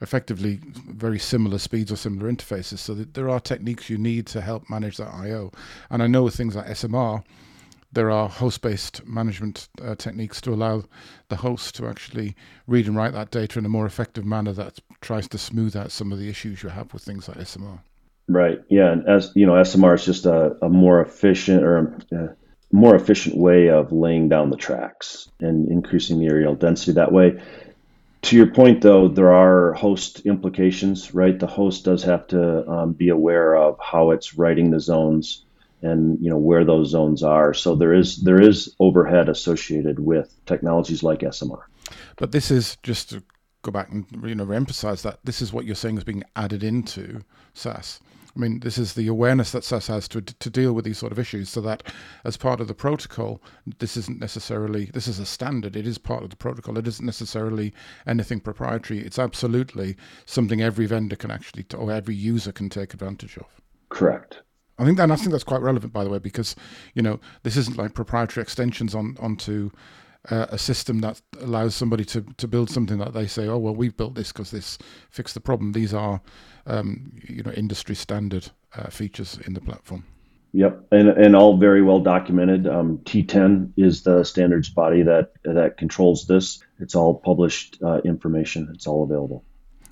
effectively 0.00 0.60
very 0.88 1.18
similar 1.18 1.58
speeds 1.58 1.90
or 1.90 1.96
similar 1.96 2.30
interfaces. 2.30 2.78
So 2.78 2.94
there 2.94 3.30
are 3.30 3.40
techniques 3.40 3.88
you 3.88 3.96
need 3.96 4.26
to 4.28 4.40
help 4.40 4.68
manage 4.68 4.98
that 4.98 5.12
I/O. 5.12 5.52
And 5.90 6.02
I 6.02 6.06
know 6.06 6.24
with 6.24 6.36
things 6.36 6.54
like 6.56 6.66
SMR 6.66 7.24
there 7.92 8.10
are 8.10 8.28
host-based 8.28 9.06
management 9.06 9.68
uh, 9.82 9.94
techniques 9.94 10.40
to 10.42 10.52
allow 10.52 10.84
the 11.28 11.36
host 11.36 11.74
to 11.76 11.86
actually 11.86 12.36
read 12.66 12.86
and 12.86 12.96
write 12.96 13.12
that 13.12 13.30
data 13.30 13.58
in 13.58 13.64
a 13.64 13.70
more 13.70 13.86
effective 13.86 14.24
manner 14.24 14.52
that 14.52 14.78
tries 15.00 15.28
to 15.28 15.38
smooth 15.38 15.76
out 15.76 15.92
some 15.92 16.12
of 16.12 16.18
the 16.18 16.28
issues 16.28 16.62
you 16.62 16.68
have 16.68 16.92
with 16.92 17.02
things 17.02 17.28
like 17.28 17.38
SMR. 17.38 17.78
Right. 18.28 18.60
Yeah. 18.68 18.92
And 18.92 19.08
as 19.08 19.32
you 19.34 19.46
know, 19.46 19.52
SMR 19.52 19.94
is 19.94 20.04
just 20.04 20.26
a, 20.26 20.56
a 20.64 20.68
more 20.68 21.00
efficient 21.00 21.62
or 21.62 22.02
a 22.12 22.24
uh, 22.24 22.28
more 22.72 22.96
efficient 22.96 23.36
way 23.36 23.70
of 23.70 23.92
laying 23.92 24.28
down 24.28 24.50
the 24.50 24.56
tracks 24.56 25.28
and 25.40 25.70
increasing 25.70 26.18
the 26.18 26.26
areal 26.26 26.58
density 26.58 26.92
that 26.92 27.12
way. 27.12 27.40
To 28.22 28.36
your 28.36 28.48
point, 28.48 28.82
though, 28.82 29.06
there 29.06 29.32
are 29.32 29.72
host 29.74 30.26
implications, 30.26 31.14
right? 31.14 31.38
The 31.38 31.46
host 31.46 31.84
does 31.84 32.02
have 32.02 32.26
to 32.28 32.68
um, 32.68 32.92
be 32.92 33.08
aware 33.08 33.54
of 33.54 33.78
how 33.80 34.10
it's 34.10 34.36
writing 34.36 34.70
the 34.70 34.80
zones 34.80 35.45
and 35.82 36.18
you 36.20 36.30
know 36.30 36.38
where 36.38 36.64
those 36.64 36.90
zones 36.90 37.22
are. 37.22 37.52
So 37.54 37.74
there 37.74 37.94
is 37.94 38.22
there 38.22 38.40
is 38.40 38.74
overhead 38.80 39.28
associated 39.28 40.00
with 40.00 40.34
technologies 40.46 41.02
like 41.02 41.20
SMR. 41.20 41.62
But 42.16 42.32
this 42.32 42.50
is 42.50 42.76
just 42.82 43.10
to 43.10 43.22
go 43.62 43.70
back 43.70 43.90
and 43.90 44.06
you 44.24 44.34
know 44.34 44.50
emphasize 44.50 45.02
that 45.02 45.20
this 45.24 45.42
is 45.42 45.52
what 45.52 45.64
you're 45.64 45.74
saying 45.74 45.98
is 45.98 46.04
being 46.04 46.24
added 46.34 46.62
into 46.62 47.20
SAS. 47.54 48.00
I 48.34 48.38
mean, 48.38 48.60
this 48.60 48.76
is 48.76 48.92
the 48.92 49.06
awareness 49.06 49.52
that 49.52 49.64
SAS 49.64 49.86
has 49.86 50.08
to 50.08 50.20
to 50.20 50.50
deal 50.50 50.74
with 50.74 50.84
these 50.84 50.98
sort 50.98 51.12
of 51.12 51.18
issues, 51.18 51.48
so 51.48 51.62
that 51.62 51.82
as 52.24 52.36
part 52.36 52.60
of 52.60 52.68
the 52.68 52.74
protocol, 52.74 53.40
this 53.78 53.96
isn't 53.96 54.20
necessarily 54.20 54.86
this 54.86 55.08
is 55.08 55.18
a 55.18 55.26
standard. 55.26 55.74
It 55.74 55.86
is 55.86 55.98
part 55.98 56.22
of 56.22 56.30
the 56.30 56.36
protocol. 56.36 56.76
It 56.76 56.86
isn't 56.86 57.04
necessarily 57.04 57.72
anything 58.06 58.40
proprietary. 58.40 59.00
It's 59.00 59.18
absolutely 59.18 59.96
something 60.26 60.60
every 60.60 60.86
vendor 60.86 61.16
can 61.16 61.30
actually 61.30 61.64
or 61.76 61.90
every 61.90 62.14
user 62.14 62.52
can 62.52 62.68
take 62.68 62.92
advantage 62.92 63.38
of. 63.38 63.46
Correct. 63.88 64.42
I 64.78 64.84
think 64.84 64.98
that 64.98 65.10
I 65.10 65.16
think 65.16 65.30
that's 65.30 65.44
quite 65.44 65.62
relevant, 65.62 65.92
by 65.92 66.04
the 66.04 66.10
way, 66.10 66.18
because 66.18 66.54
you 66.94 67.02
know 67.02 67.20
this 67.42 67.56
isn't 67.56 67.76
like 67.76 67.94
proprietary 67.94 68.42
extensions 68.42 68.94
on 68.94 69.16
onto 69.20 69.70
uh, 70.30 70.46
a 70.50 70.58
system 70.58 71.00
that 71.00 71.20
allows 71.40 71.74
somebody 71.74 72.04
to 72.04 72.22
to 72.36 72.48
build 72.48 72.70
something 72.70 72.98
that 72.98 73.12
they 73.12 73.26
say, 73.26 73.46
oh 73.48 73.58
well, 73.58 73.74
we've 73.74 73.96
built 73.96 74.14
this 74.14 74.32
because 74.32 74.50
this 74.50 74.78
fixed 75.10 75.34
the 75.34 75.40
problem. 75.40 75.72
These 75.72 75.94
are 75.94 76.20
um, 76.66 77.12
you 77.22 77.42
know 77.42 77.52
industry 77.52 77.94
standard 77.94 78.50
uh, 78.74 78.88
features 78.90 79.38
in 79.46 79.54
the 79.54 79.60
platform. 79.60 80.04
Yep, 80.52 80.86
and 80.92 81.08
and 81.08 81.36
all 81.36 81.56
very 81.56 81.82
well 81.82 82.00
documented. 82.00 82.66
Um, 82.66 82.98
T10 83.04 83.72
is 83.76 84.02
the 84.02 84.24
standards 84.24 84.70
body 84.70 85.02
that 85.02 85.32
that 85.44 85.76
controls 85.76 86.26
this. 86.26 86.62
It's 86.80 86.94
all 86.94 87.14
published 87.14 87.78
uh, 87.82 88.00
information. 88.04 88.70
It's 88.72 88.86
all 88.86 89.02
available. 89.02 89.44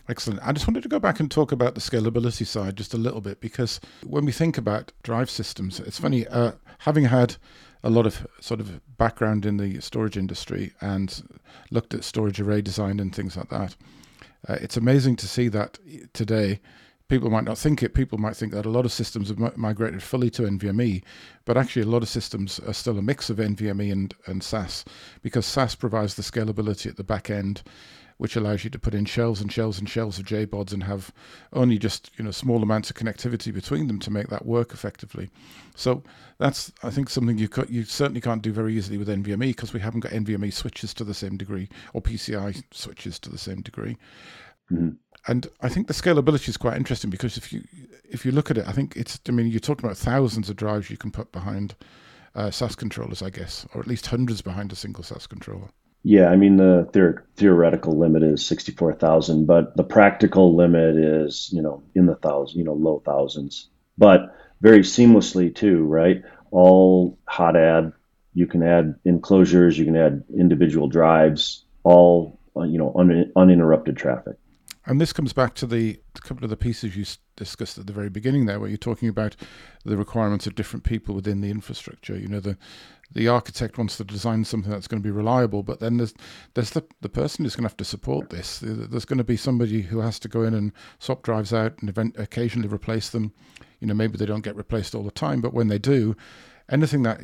Excellent. 0.07 0.41
I 0.43 0.53
just 0.53 0.67
wanted 0.67 0.83
to 0.83 0.89
go 0.89 0.99
back 0.99 1.19
and 1.19 1.31
talk 1.31 1.51
about 1.51 1.75
the 1.75 1.81
scalability 1.81 2.47
side 2.47 2.77
just 2.77 2.93
a 2.93 2.99
little 2.99 3.23
bit 3.23 3.41
because 3.41 3.81
when 4.05 4.27
we 4.27 4.33
think 4.33 4.59
about 4.59 4.93
drive 5.03 5.31
systems, 5.31 5.81
it's 5.81 5.99
funny, 5.99 6.27
uh, 6.27 6.53
having 6.81 7.05
had 7.05 7.37
a 7.83 7.89
lot 7.89 8.05
of 8.05 8.27
sort 8.39 8.61
of 8.61 8.81
background 8.99 9.47
in 9.47 9.57
the 9.57 9.81
storage 9.81 10.19
industry 10.19 10.73
and 10.83 11.23
looked 11.71 11.95
at 11.95 12.05
storage 12.05 12.39
array 12.39 12.61
design 12.61 13.01
and 13.01 13.15
things 13.15 13.37
like 13.37 13.49
that, 13.49 13.77
uh, 14.47 14.59
it's 14.61 14.77
amazing 14.77 15.17
to 15.17 15.27
see 15.27 15.49
that 15.49 15.79
today. 16.13 16.61
People 17.09 17.31
might 17.31 17.45
not 17.45 17.59
think 17.59 17.83
it. 17.83 17.95
People 17.95 18.19
might 18.19 18.37
think 18.37 18.53
that 18.53 18.65
a 18.65 18.71
lot 18.71 18.87
of 18.87 18.93
systems 18.93 19.29
have 19.29 19.57
migrated 19.59 20.03
fully 20.03 20.31
to 20.31 20.43
NVMe, 20.43 21.03
but 21.45 21.57
actually 21.57 21.83
a 21.83 21.87
lot 21.87 22.03
of 22.03 22.09
systems 22.09 22.59
are 22.61 22.73
still 22.73 22.99
a 22.99 23.03
mix 23.03 23.29
of 23.29 23.37
NVMe 23.37 23.93
and, 23.93 24.15
and 24.27 24.43
SAS 24.43 24.87
because 25.23 25.45
SAS 25.45 25.75
provides 25.75 26.15
the 26.15 26.23
scalability 26.23 26.87
at 26.87 26.97
the 26.97 27.05
back 27.05 27.29
end 27.29 27.63
which 28.17 28.37
allows 28.37 28.65
you 28.65 28.71
to 28.71 28.79
put 28.79 28.95
in 28.95 29.05
shelves 29.05 29.41
and 29.41 29.51
shelves 29.53 29.79
and 29.79 29.89
shelves 29.89 30.19
of 30.19 30.27
JBODs 30.27 30.73
and 30.73 30.85
have 30.85 31.13
only 31.53 31.79
just 31.79 32.11
you 32.17 32.25
know 32.25 32.31
small 32.31 32.63
amounts 32.63 32.91
of 32.91 32.97
connectivity 32.97 33.53
between 33.53 33.87
them 33.87 33.99
to 33.99 34.11
make 34.11 34.29
that 34.29 34.47
work 34.47 34.73
effectively. 34.73 35.31
So 35.75 36.03
that's 36.39 36.73
I 36.83 36.91
think 36.91 37.11
something 37.11 37.39
you 37.39 37.49
you 37.69 37.85
certainly 37.85 38.21
can't 38.21 38.43
do 38.43 38.53
very 38.53 38.75
easily 38.75 38.99
with 38.99 39.09
NVMe 39.09 39.49
because 39.49 39.73
we 39.73 39.81
haven't 39.81 40.01
got 40.01 40.13
NVMe 40.13 40.53
switches 40.53 40.95
to 40.95 41.05
the 41.05 41.15
same 41.15 41.37
degree 41.37 41.69
or 41.93 42.03
PCI 42.03 42.63
switches 42.71 43.19
to 43.21 43.31
the 43.31 43.39
same 43.39 43.61
degree. 43.63 43.97
Mm-hmm. 44.71 44.91
And 45.27 45.47
I 45.63 45.69
think 45.69 45.87
the 45.87 45.95
scalability 45.95 46.49
is 46.49 46.57
quite 46.57 46.77
interesting 46.77 47.11
because 47.11 47.37
if 47.37 47.53
you 47.53 47.63
if 48.09 48.25
you 48.25 48.33
look 48.33 48.51
at 48.51 48.59
it, 48.59 48.69
I 48.69 48.73
think 48.73 48.97
it's 48.97 49.19
I 49.29 49.33
mean 49.33 49.47
you're 49.49 49.61
talking 49.61 49.85
about 49.85 49.97
thousands 49.97 50.49
of 50.49 50.57
drives 50.57 50.91
you 50.91 50.97
can 50.97 51.11
put 51.11 51.33
behind 51.33 51.75
uh, 52.35 52.51
SAS 52.51 52.75
controllers, 52.75 53.23
I 53.23 53.31
guess, 53.31 53.67
or 53.75 53.81
at 53.81 53.87
least 53.87 54.07
hundreds 54.07 54.43
behind 54.43 54.73
a 54.73 54.77
single 54.77 55.05
SAS 55.05 55.27
controller. 55.27 55.69
Yeah, 56.05 56.29
I 56.29 56.37
mean 56.37 56.57
the 56.57 56.89
theor- 56.93 57.23
theoretical 57.37 57.99
limit 57.99 58.23
is 58.23 58.47
sixty-four 58.47 58.95
thousand, 58.95 59.47
but 59.47 59.77
the 59.77 59.85
practical 59.85 60.55
limit 60.55 60.97
is 60.97 61.51
you 61.53 61.63
know 61.63 61.83
in 61.95 62.07
the 62.07 62.15
thousand, 62.15 62.59
you 62.59 62.65
know 62.65 62.75
low 62.75 63.03
thousands. 63.05 63.69
But 63.99 64.37
very 64.61 64.81
seamlessly 64.81 65.55
too, 65.55 65.83
right? 65.85 66.23
all 66.55 67.19
hot 67.27 67.57
add. 67.57 67.93
You 68.33 68.47
can 68.47 68.63
add 68.63 68.95
enclosures, 69.05 69.79
you 69.79 69.85
can 69.85 69.97
add 69.97 70.25
individual 70.37 70.89
drives, 70.89 71.65
all 71.83 72.41
uh, 72.57 72.63
you 72.63 72.79
know, 72.79 72.95
un- 72.97 73.31
uninterrupted 73.37 73.97
traffic. 73.97 74.37
And 74.87 75.01
this 75.01 75.13
comes 75.13 75.33
back 75.33 75.55
to 75.57 75.67
the 75.67 75.99
couple 76.23 76.45
of 76.45 76.51
the 76.51 76.57
pieces 76.57 76.97
you 76.97 77.05
discussed 77.37 77.79
at 77.79 77.87
the 77.87 77.93
very 77.93 78.09
beginning 78.09 78.47
there, 78.47 78.61
where 78.61 78.69
you're 78.69 78.77
talking 78.77 79.09
about 79.09 79.35
the 79.85 79.97
requirements 79.97 80.47
of 80.47 80.55
different 80.55 80.85
people 80.85 81.15
within 81.15 81.41
the 81.41 81.51
infrastructure. 81.51 82.17
You 82.17 82.29
know, 82.29 82.41
the 82.41 82.57
the 83.15 83.29
architect 83.29 83.79
wants 83.79 83.97
to 83.97 84.05
design 84.05 84.45
something 84.45 84.71
that's 84.71 84.89
going 84.89 85.03
to 85.03 85.07
be 85.07 85.11
reliable, 85.11 85.63
but 85.63 85.81
then 85.81 85.97
there's 85.97 86.15
there's 86.55 86.71
the 86.71 86.85
the 87.01 87.09
person 87.09 87.45
who's 87.45 87.57
going 87.57 87.63
to 87.63 87.69
have 87.69 87.77
to 87.79 87.85
support 87.85 88.31
this. 88.31 88.61
There's 88.63 89.05
going 89.05 89.19
to 89.19 89.25
be 89.25 89.37
somebody 89.37 89.83
who 89.83 90.01
has 90.01 90.19
to 90.21 90.29
go 90.29 90.43
in 90.43 90.55
and 90.55 90.73
swap 90.99 91.23
drives 91.23 91.53
out 91.53 91.79
and 91.81 91.89
event, 91.89 92.17
occasionally 92.19 92.69
replace 92.69 93.09
them. 93.09 93.33
You 93.81 93.87
know, 93.87 93.95
maybe 93.95 94.17
they 94.17 94.27
don't 94.27 94.45
get 94.45 94.57
replaced 94.57 94.95
all 94.95 95.03
the 95.03 95.11
time, 95.11 95.41
but 95.41 95.53
when 95.53 95.69
they 95.69 95.79
do, 95.79 96.17
anything 96.69 97.03
that 97.03 97.21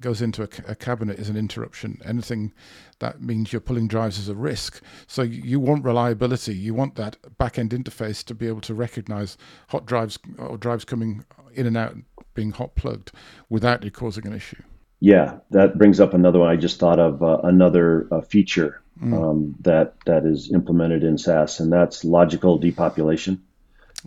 goes 0.00 0.22
into 0.22 0.42
a, 0.42 0.48
a, 0.70 0.74
cabinet 0.74 1.18
is 1.18 1.28
an 1.28 1.36
interruption. 1.36 2.00
Anything 2.04 2.52
that 3.00 3.20
means 3.20 3.52
you're 3.52 3.60
pulling 3.60 3.88
drives 3.88 4.18
is 4.18 4.28
a 4.28 4.34
risk. 4.34 4.82
So 5.06 5.22
you 5.22 5.58
want 5.58 5.84
reliability. 5.84 6.54
You 6.54 6.74
want 6.74 6.94
that 6.96 7.16
back 7.38 7.58
end 7.58 7.70
interface 7.70 8.24
to 8.24 8.34
be 8.34 8.46
able 8.46 8.60
to 8.62 8.74
recognize 8.74 9.36
hot 9.68 9.86
drives 9.86 10.18
or 10.38 10.56
drives 10.56 10.84
coming 10.84 11.24
in 11.52 11.66
and 11.66 11.76
out 11.76 11.96
being 12.34 12.52
hot 12.52 12.74
plugged 12.74 13.12
without 13.48 13.84
it 13.84 13.92
causing 13.92 14.26
an 14.26 14.32
issue. 14.32 14.62
Yeah, 15.04 15.40
that 15.50 15.76
brings 15.76 16.00
up 16.00 16.14
another 16.14 16.38
one. 16.38 16.48
I 16.48 16.56
just 16.56 16.80
thought 16.80 16.98
of 16.98 17.22
uh, 17.22 17.40
another 17.42 18.08
uh, 18.10 18.22
feature 18.22 18.82
mm. 18.98 19.12
um, 19.12 19.54
that 19.60 19.96
that 20.06 20.24
is 20.24 20.50
implemented 20.50 21.04
in 21.04 21.18
SAS, 21.18 21.60
and 21.60 21.70
that's 21.70 22.06
logical 22.06 22.56
depopulation. 22.56 23.42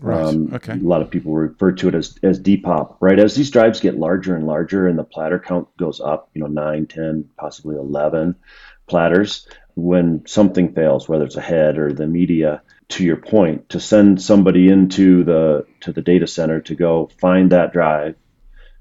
Right. 0.01 0.19
Um, 0.19 0.49
okay. 0.55 0.71
A 0.73 0.77
lot 0.77 1.03
of 1.03 1.11
people 1.11 1.35
refer 1.35 1.73
to 1.73 1.89
it 1.89 1.93
as, 1.93 2.17
as 2.23 2.39
depop, 2.39 2.97
right? 2.99 3.19
As 3.19 3.35
these 3.35 3.51
drives 3.51 3.79
get 3.79 3.99
larger 3.99 4.35
and 4.35 4.47
larger 4.47 4.87
and 4.87 4.97
the 4.97 5.03
platter 5.03 5.37
count 5.37 5.67
goes 5.77 6.01
up, 6.01 6.31
you 6.33 6.41
know, 6.41 6.47
9, 6.47 6.87
10, 6.87 7.29
possibly 7.37 7.75
11 7.75 8.35
platters, 8.87 9.47
when 9.75 10.25
something 10.25 10.73
fails, 10.73 11.07
whether 11.07 11.25
it's 11.25 11.35
a 11.35 11.41
head 11.41 11.77
or 11.77 11.93
the 11.93 12.07
media, 12.07 12.63
to 12.89 13.03
your 13.03 13.17
point, 13.17 13.69
to 13.69 13.79
send 13.79 14.19
somebody 14.19 14.67
into 14.67 15.23
the 15.23 15.67
to 15.81 15.93
the 15.93 16.01
data 16.01 16.25
center 16.25 16.59
to 16.61 16.73
go 16.73 17.11
find 17.19 17.51
that 17.51 17.71
drive, 17.71 18.15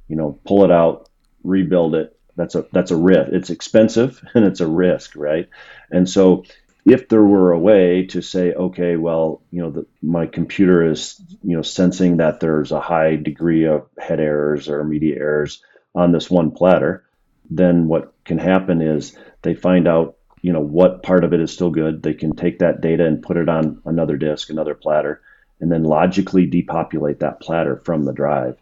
you 0.08 0.16
know, 0.16 0.38
pull 0.46 0.64
it 0.64 0.70
out, 0.70 1.05
rebuild 1.46 1.94
it. 1.94 2.18
That's 2.36 2.54
a 2.54 2.66
that's 2.72 2.90
a 2.90 2.96
risk. 2.96 3.32
It's 3.32 3.50
expensive 3.50 4.22
and 4.34 4.44
it's 4.44 4.60
a 4.60 4.66
risk, 4.66 5.16
right? 5.16 5.48
And 5.90 6.08
so 6.08 6.44
if 6.86 7.08
there 7.08 7.24
were 7.24 7.50
a 7.50 7.58
way 7.58 8.06
to 8.06 8.22
say, 8.22 8.52
okay, 8.52 8.96
well, 8.96 9.42
you 9.50 9.60
know, 9.60 9.70
the, 9.70 9.86
my 10.02 10.26
computer 10.26 10.88
is, 10.88 11.20
you 11.42 11.56
know, 11.56 11.62
sensing 11.62 12.18
that 12.18 12.38
there's 12.38 12.70
a 12.70 12.80
high 12.80 13.16
degree 13.16 13.64
of 13.64 13.88
head 13.98 14.20
errors 14.20 14.68
or 14.68 14.84
media 14.84 15.16
errors 15.16 15.62
on 15.96 16.12
this 16.12 16.30
one 16.30 16.52
platter, 16.52 17.04
then 17.50 17.88
what 17.88 18.14
can 18.24 18.38
happen 18.38 18.80
is 18.80 19.18
they 19.42 19.54
find 19.54 19.88
out, 19.88 20.16
you 20.42 20.52
know, 20.52 20.60
what 20.60 21.02
part 21.02 21.24
of 21.24 21.32
it 21.32 21.40
is 21.40 21.52
still 21.52 21.70
good. 21.70 22.04
They 22.04 22.14
can 22.14 22.36
take 22.36 22.60
that 22.60 22.80
data 22.80 23.04
and 23.04 23.22
put 23.22 23.36
it 23.36 23.48
on 23.48 23.82
another 23.84 24.16
disk, 24.16 24.50
another 24.50 24.74
platter, 24.74 25.22
and 25.60 25.72
then 25.72 25.82
logically 25.82 26.46
depopulate 26.46 27.18
that 27.20 27.40
platter 27.40 27.82
from 27.84 28.04
the 28.04 28.12
drive. 28.12 28.58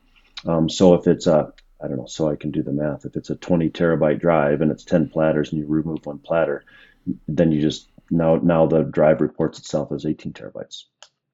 Um, 0.47 0.71
so 0.71 0.95
if 0.95 1.07
it's 1.07 1.27
a, 1.27 1.53
I 1.85 1.89
don't 1.89 1.99
know, 1.99 2.07
so 2.07 2.31
I 2.31 2.37
can 2.37 2.51
do 2.51 2.63
the 2.63 2.73
math. 2.73 3.05
If 3.05 3.17
it's 3.17 3.31
a 3.31 3.37
20 3.37 3.71
terabyte 3.71 4.21
drive 4.21 4.61
and 4.61 4.71
it's 4.71 4.85
10 4.85 5.09
platters 5.09 5.53
and 5.53 5.61
you 5.61 5.67
remove 5.67 6.07
one 6.07 6.19
platter, 6.19 6.65
then 7.29 7.53
you 7.53 7.61
just 7.61 7.89
now 8.11 8.37
now 8.37 8.67
the 8.67 8.83
drive 8.83 9.21
reports 9.21 9.59
itself 9.59 9.93
as 9.93 10.07
18 10.07 10.33
terabytes 10.33 10.85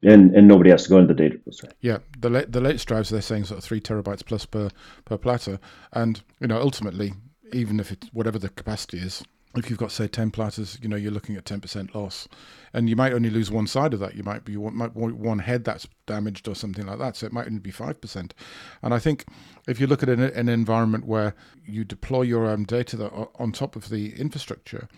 and 0.03 0.35
and 0.35 0.49
nobody 0.49 0.71
has 0.71 0.85
to 0.85 0.89
go 0.89 0.99
into 0.99 1.13
the 1.13 1.29
data 1.29 1.39
right? 1.47 1.75
Yeah, 1.81 1.99
the 2.19 2.31
la- 2.31 2.45
the 2.49 2.61
latest 2.61 2.89
drives 2.89 3.11
they're 3.11 3.21
saying 3.21 3.45
sort 3.45 3.59
of 3.59 3.65
three 3.65 3.81
terabytes 3.81 4.25
plus 4.25 4.47
per 4.47 4.71
per 5.05 5.19
platter, 5.19 5.59
and 5.93 6.23
you 6.41 6.47
know 6.47 6.61
ultimately 6.61 7.13
even 7.53 7.81
if 7.81 7.91
it's 7.91 8.09
whatever 8.13 8.39
the 8.39 8.49
capacity 8.49 8.99
is, 8.99 9.25
if 9.57 9.69
you've 9.69 9.79
got 9.79 9.91
say 9.91 10.07
ten 10.07 10.31
platters, 10.31 10.79
you 10.81 10.89
know 10.89 10.97
you're 10.97 11.11
looking 11.11 11.37
at 11.37 11.45
ten 11.45 11.61
percent 11.61 11.95
loss, 11.95 12.29
and 12.73 12.89
you 12.89 12.97
might 12.97 13.13
only 13.13 13.31
lose 13.31 13.51
one 13.51 13.67
side 13.67 13.93
of 13.93 14.01
that. 14.01 14.15
You 14.15 14.23
might 14.23 14.45
be 14.45 14.53
you 14.53 14.71
might 14.71 14.95
want 14.95 15.17
one 15.17 15.41
head 15.41 15.65
that's 15.65 15.89
damaged 16.07 16.47
or 16.49 16.55
something 16.55 16.87
like 16.87 16.99
that, 16.99 17.17
so 17.17 17.27
it 17.27 17.33
might 17.33 17.47
only 17.47 17.59
be 17.59 17.71
five 17.71 18.01
percent. 18.01 18.35
And 18.83 18.95
I 18.95 18.99
think 18.99 19.25
if 19.67 19.81
you 19.81 19.87
look 19.87 20.03
at 20.03 20.09
an, 20.09 20.21
an 20.21 20.49
environment 20.49 21.07
where 21.07 21.35
you 21.67 21.85
deploy 21.85 22.23
your 22.23 22.47
own 22.47 22.65
data 22.65 23.11
on 23.39 23.53
top 23.53 23.77
of 23.77 23.89
the 23.89 24.15
infrastructure 24.19 24.89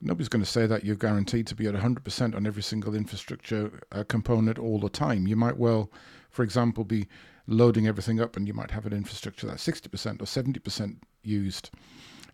nobody's 0.00 0.28
going 0.28 0.44
to 0.44 0.50
say 0.50 0.66
that 0.66 0.84
you're 0.84 0.96
guaranteed 0.96 1.46
to 1.46 1.54
be 1.54 1.66
at 1.66 1.74
100% 1.74 2.34
on 2.34 2.46
every 2.46 2.62
single 2.62 2.94
infrastructure 2.94 3.80
uh, 3.92 4.04
component 4.04 4.58
all 4.58 4.78
the 4.78 4.88
time. 4.88 5.26
You 5.26 5.36
might 5.36 5.56
well, 5.56 5.90
for 6.30 6.42
example, 6.42 6.84
be 6.84 7.08
loading 7.46 7.86
everything 7.86 8.20
up 8.20 8.36
and 8.36 8.46
you 8.46 8.54
might 8.54 8.70
have 8.70 8.86
an 8.86 8.92
infrastructure 8.92 9.46
that's 9.46 9.66
60% 9.66 10.20
or 10.20 10.24
70% 10.24 10.96
used, 11.22 11.70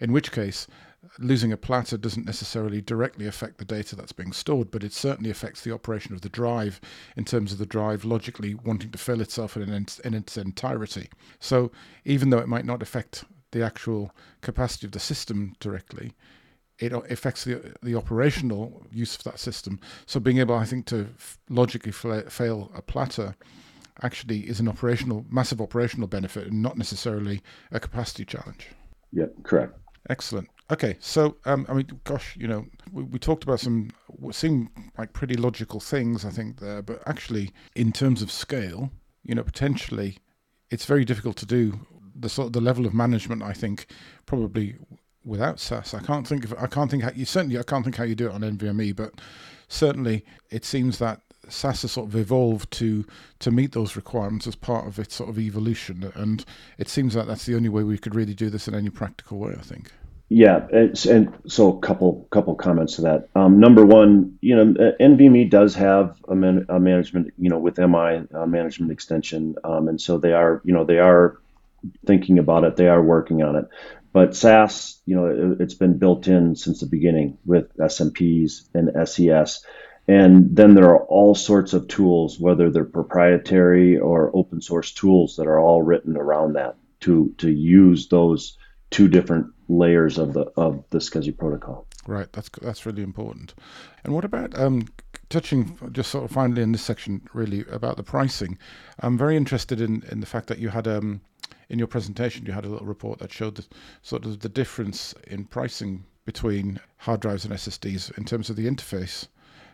in 0.01 0.13
which 0.13 0.33
case, 0.33 0.67
losing 1.19 1.53
a 1.53 1.57
platter 1.57 1.97
doesn't 1.97 2.27
necessarily 2.27 2.81
directly 2.81 3.27
affect 3.27 3.59
the 3.59 3.65
data 3.65 3.97
that's 3.97 4.13
being 4.13 4.33
stored, 4.33 4.71
but 4.71 4.85
it 4.85 4.93
certainly 4.93 5.31
affects 5.31 5.63
the 5.63 5.73
operation 5.73 6.15
of 6.15 6.21
the 6.21 6.29
drive 6.29 6.81
in 7.17 7.25
terms 7.25 7.53
of 7.53 7.59
the 7.59 7.67
drive 7.67 8.05
logically 8.05 8.55
wanting 8.55 8.91
to 8.91 8.99
fill 8.99 9.21
itself 9.21 9.57
in 9.57 9.69
its, 9.71 9.99
in 10.01 10.15
its 10.15 10.37
entirety. 10.37 11.09
So 11.39 11.71
even 12.05 12.31
though 12.31 12.39
it 12.39 12.49
might 12.49 12.67
not 12.67 12.83
affect 12.83 13.25
the 13.53 13.63
actual 13.63 14.15
capacity 14.41 14.87
of 14.87 14.93
the 14.93 15.01
system 15.01 15.55
directly, 15.61 16.13
it 16.79 16.93
affects 16.93 17.45
the 17.45 17.75
the 17.83 17.95
operational 17.95 18.85
use 18.91 19.15
of 19.15 19.23
that 19.25 19.39
system. 19.39 19.79
So 20.07 20.19
being 20.19 20.39
able, 20.39 20.57
I 20.57 20.65
think, 20.65 20.87
to 20.87 21.09
f- 21.17 21.39
logically 21.49 21.93
f- 21.93 22.33
fail 22.33 22.73
a 22.75 22.83
platter 22.83 23.37
actually 24.03 24.41
is 24.41 24.59
an 24.59 24.69
operational, 24.69 25.25
massive 25.31 25.61
operational 25.61 26.09
benefit, 26.09 26.49
and 26.49 26.61
not 26.63 26.77
necessarily 26.77 27.43
a 27.71 27.79
capacity 27.79 28.25
challenge. 28.25 28.71
Yeah, 29.13 29.27
correct. 29.45 29.79
Excellent. 30.11 30.49
Okay, 30.71 30.97
so 31.01 31.37
um, 31.45 31.67
I 31.69 31.75
mean, 31.75 32.01
gosh, 32.05 32.37
you 32.37 32.49
know, 32.49 32.67
we, 32.91 33.03
we 33.03 33.19
talked 33.19 33.45
about 33.45 33.61
some 33.61 33.91
seem 34.33 34.71
like 34.97 35.13
pretty 35.13 35.35
logical 35.35 35.81
things, 35.81 36.25
I 36.25 36.31
think 36.31 36.61
there, 36.61 36.83
but 36.83 37.03
actually, 37.07 37.53
in 37.75 37.93
terms 37.93 38.23
of 38.23 38.31
scale, 38.31 38.91
you 39.23 39.35
know, 39.35 39.43
potentially, 39.43 40.19
it's 40.71 40.87
very 40.87 41.05
difficult 41.05 41.37
to 41.37 41.47
do 41.47 41.81
the 42.15 42.29
sort 42.29 42.47
of 42.47 42.53
the 42.53 42.61
level 42.61 42.87
of 42.87 42.95
management. 42.95 43.43
I 43.43 43.53
think 43.53 43.87
probably 44.27 44.77
without 45.25 45.59
SAS. 45.59 45.95
I 45.95 46.01
can't 46.01 46.27
think 46.27 46.45
of 46.45 46.55
I 46.55 46.67
can't 46.67 46.91
think 46.91 47.03
how 47.03 47.11
you 47.15 47.25
certainly 47.25 47.59
I 47.59 47.63
can't 47.63 47.85
think 47.85 47.97
how 47.97 48.05
you 48.05 48.15
do 48.15 48.27
it 48.29 48.33
on 48.33 48.43
NVMe, 48.43 48.95
but 48.95 49.13
certainly 49.69 50.25
it 50.51 50.65
seems 50.65 50.99
that 50.99 51.21
SAS 51.49 51.83
has 51.83 51.93
sort 51.93 52.09
of 52.09 52.17
evolved 52.17 52.71
to 52.73 53.05
to 53.41 53.51
meet 53.51 53.73
those 53.73 53.97
requirements 53.97 54.47
as 54.47 54.55
part 54.55 54.87
of 54.87 54.99
its 54.99 55.15
sort 55.15 55.31
of 55.31 55.39
evolution, 55.39 56.11
and 56.15 56.45
it 56.79 56.89
seems 56.89 57.17
like 57.17 57.27
that's 57.27 57.47
the 57.47 57.55
only 57.55 57.69
way 57.69 57.83
we 57.83 57.99
could 57.99 58.15
really 58.15 58.35
do 58.35 58.51
this 58.51 58.69
in 58.69 58.75
any 58.75 58.91
practical 58.91 59.39
way. 59.39 59.55
I 59.59 59.63
think. 59.63 59.93
Yeah, 60.31 60.67
and 60.73 61.33
so 61.47 61.77
a 61.77 61.81
couple 61.81 62.27
couple 62.31 62.55
comments 62.55 62.97
to 62.97 63.03
that. 63.03 63.29
Um, 63.35 63.61
number 63.61 63.85
one, 63.85 64.39
you 64.41 64.57
know, 64.57 64.95
NVMe 64.99 65.49
does 65.51 65.75
have 65.75 66.17
a, 66.27 66.35
man, 66.35 66.67
a 66.69 66.81
management, 66.81 67.35
you 67.39 67.51
know, 67.51 67.59
with 67.59 67.79
MI 67.79 68.27
management 68.47 68.91
extension, 68.91 69.55
um, 69.65 69.87
and 69.87 70.01
so 70.01 70.19
they 70.19 70.33
are, 70.33 70.63
you 70.65 70.73
know, 70.73 70.85
they 70.85 70.99
are 70.99 71.39
thinking 72.07 72.39
about 72.39 72.65
it. 72.65 72.77
They 72.77 72.89
are 72.89 73.03
working 73.03 73.43
on 73.43 73.57
it. 73.57 73.67
But 74.13 74.37
SAS, 74.37 75.01
you 75.07 75.17
know, 75.17 75.27
it, 75.27 75.61
has 75.61 75.75
been 75.75 75.99
built 75.99 76.29
in 76.29 76.57
since 76.57 76.81
the 76.81 76.87
beginning 76.87 77.37
with 77.45 77.77
SMPs 77.77 78.63
and 78.73 79.09
SES. 79.09 79.65
And 80.07 80.55
then 80.55 80.75
there 80.75 80.91
are 80.91 81.05
all 81.07 81.35
sorts 81.35 81.73
of 81.73 81.89
tools, 81.89 82.39
whether 82.39 82.71
they're 82.71 82.85
proprietary 82.85 83.99
or 83.99 84.31
open 84.35 84.61
source 84.61 84.93
tools 84.93 85.37
that 85.37 85.47
are 85.47 85.59
all 85.59 85.83
written 85.83 86.17
around 86.17 86.55
that 86.55 86.77
to 87.01 87.35
to 87.39 87.51
use 87.51 88.09
those 88.09 88.59
two 88.91 89.09
different 89.09 89.47
layers 89.69 90.19
of 90.19 90.35
the 90.35 90.43
of 90.57 90.85
the 90.91 90.99
SCSI 90.99 91.37
protocol. 91.37 91.87
Right, 92.07 92.31
that's 92.33 92.51
that's 92.61 92.85
really 92.85 93.03
important. 93.03 93.55
And 94.05 94.15
what 94.15 94.27
about 94.27 94.59
um, 94.59 94.89
touching 95.31 95.79
just 95.93 96.11
sort 96.11 96.25
of 96.25 96.31
finally 96.31 96.63
in 96.63 96.73
this 96.73 96.83
section, 96.83 97.27
really 97.33 97.65
about 97.71 97.97
the 97.97 98.03
pricing? 98.03 98.59
I'm 99.01 99.17
very 99.17 99.37
interested 99.37 99.81
in 99.81 100.03
in 100.11 100.21
the 100.21 100.27
fact 100.27 100.49
that 100.49 100.59
you 100.59 100.69
had 100.69 100.87
um, 100.87 101.23
in 101.69 101.79
your 101.79 101.89
presentation, 101.89 102.47
you 102.47 102.53
had 102.53 102.65
a 102.65 102.69
little 102.69 102.87
report 102.87 103.19
that 103.21 103.33
showed 103.33 103.57
the, 103.57 103.65
sort 104.03 104.25
of 104.25 104.41
the 104.41 104.49
difference 104.49 105.15
in 105.27 105.45
pricing 105.45 106.05
between 106.25 106.81
hard 106.99 107.21
drives 107.21 107.45
and 107.45 107.55
SSDs 107.55 108.17
in 108.17 108.25
terms 108.25 108.51
of 108.51 108.57
the 108.57 108.67
interface. 108.67 109.29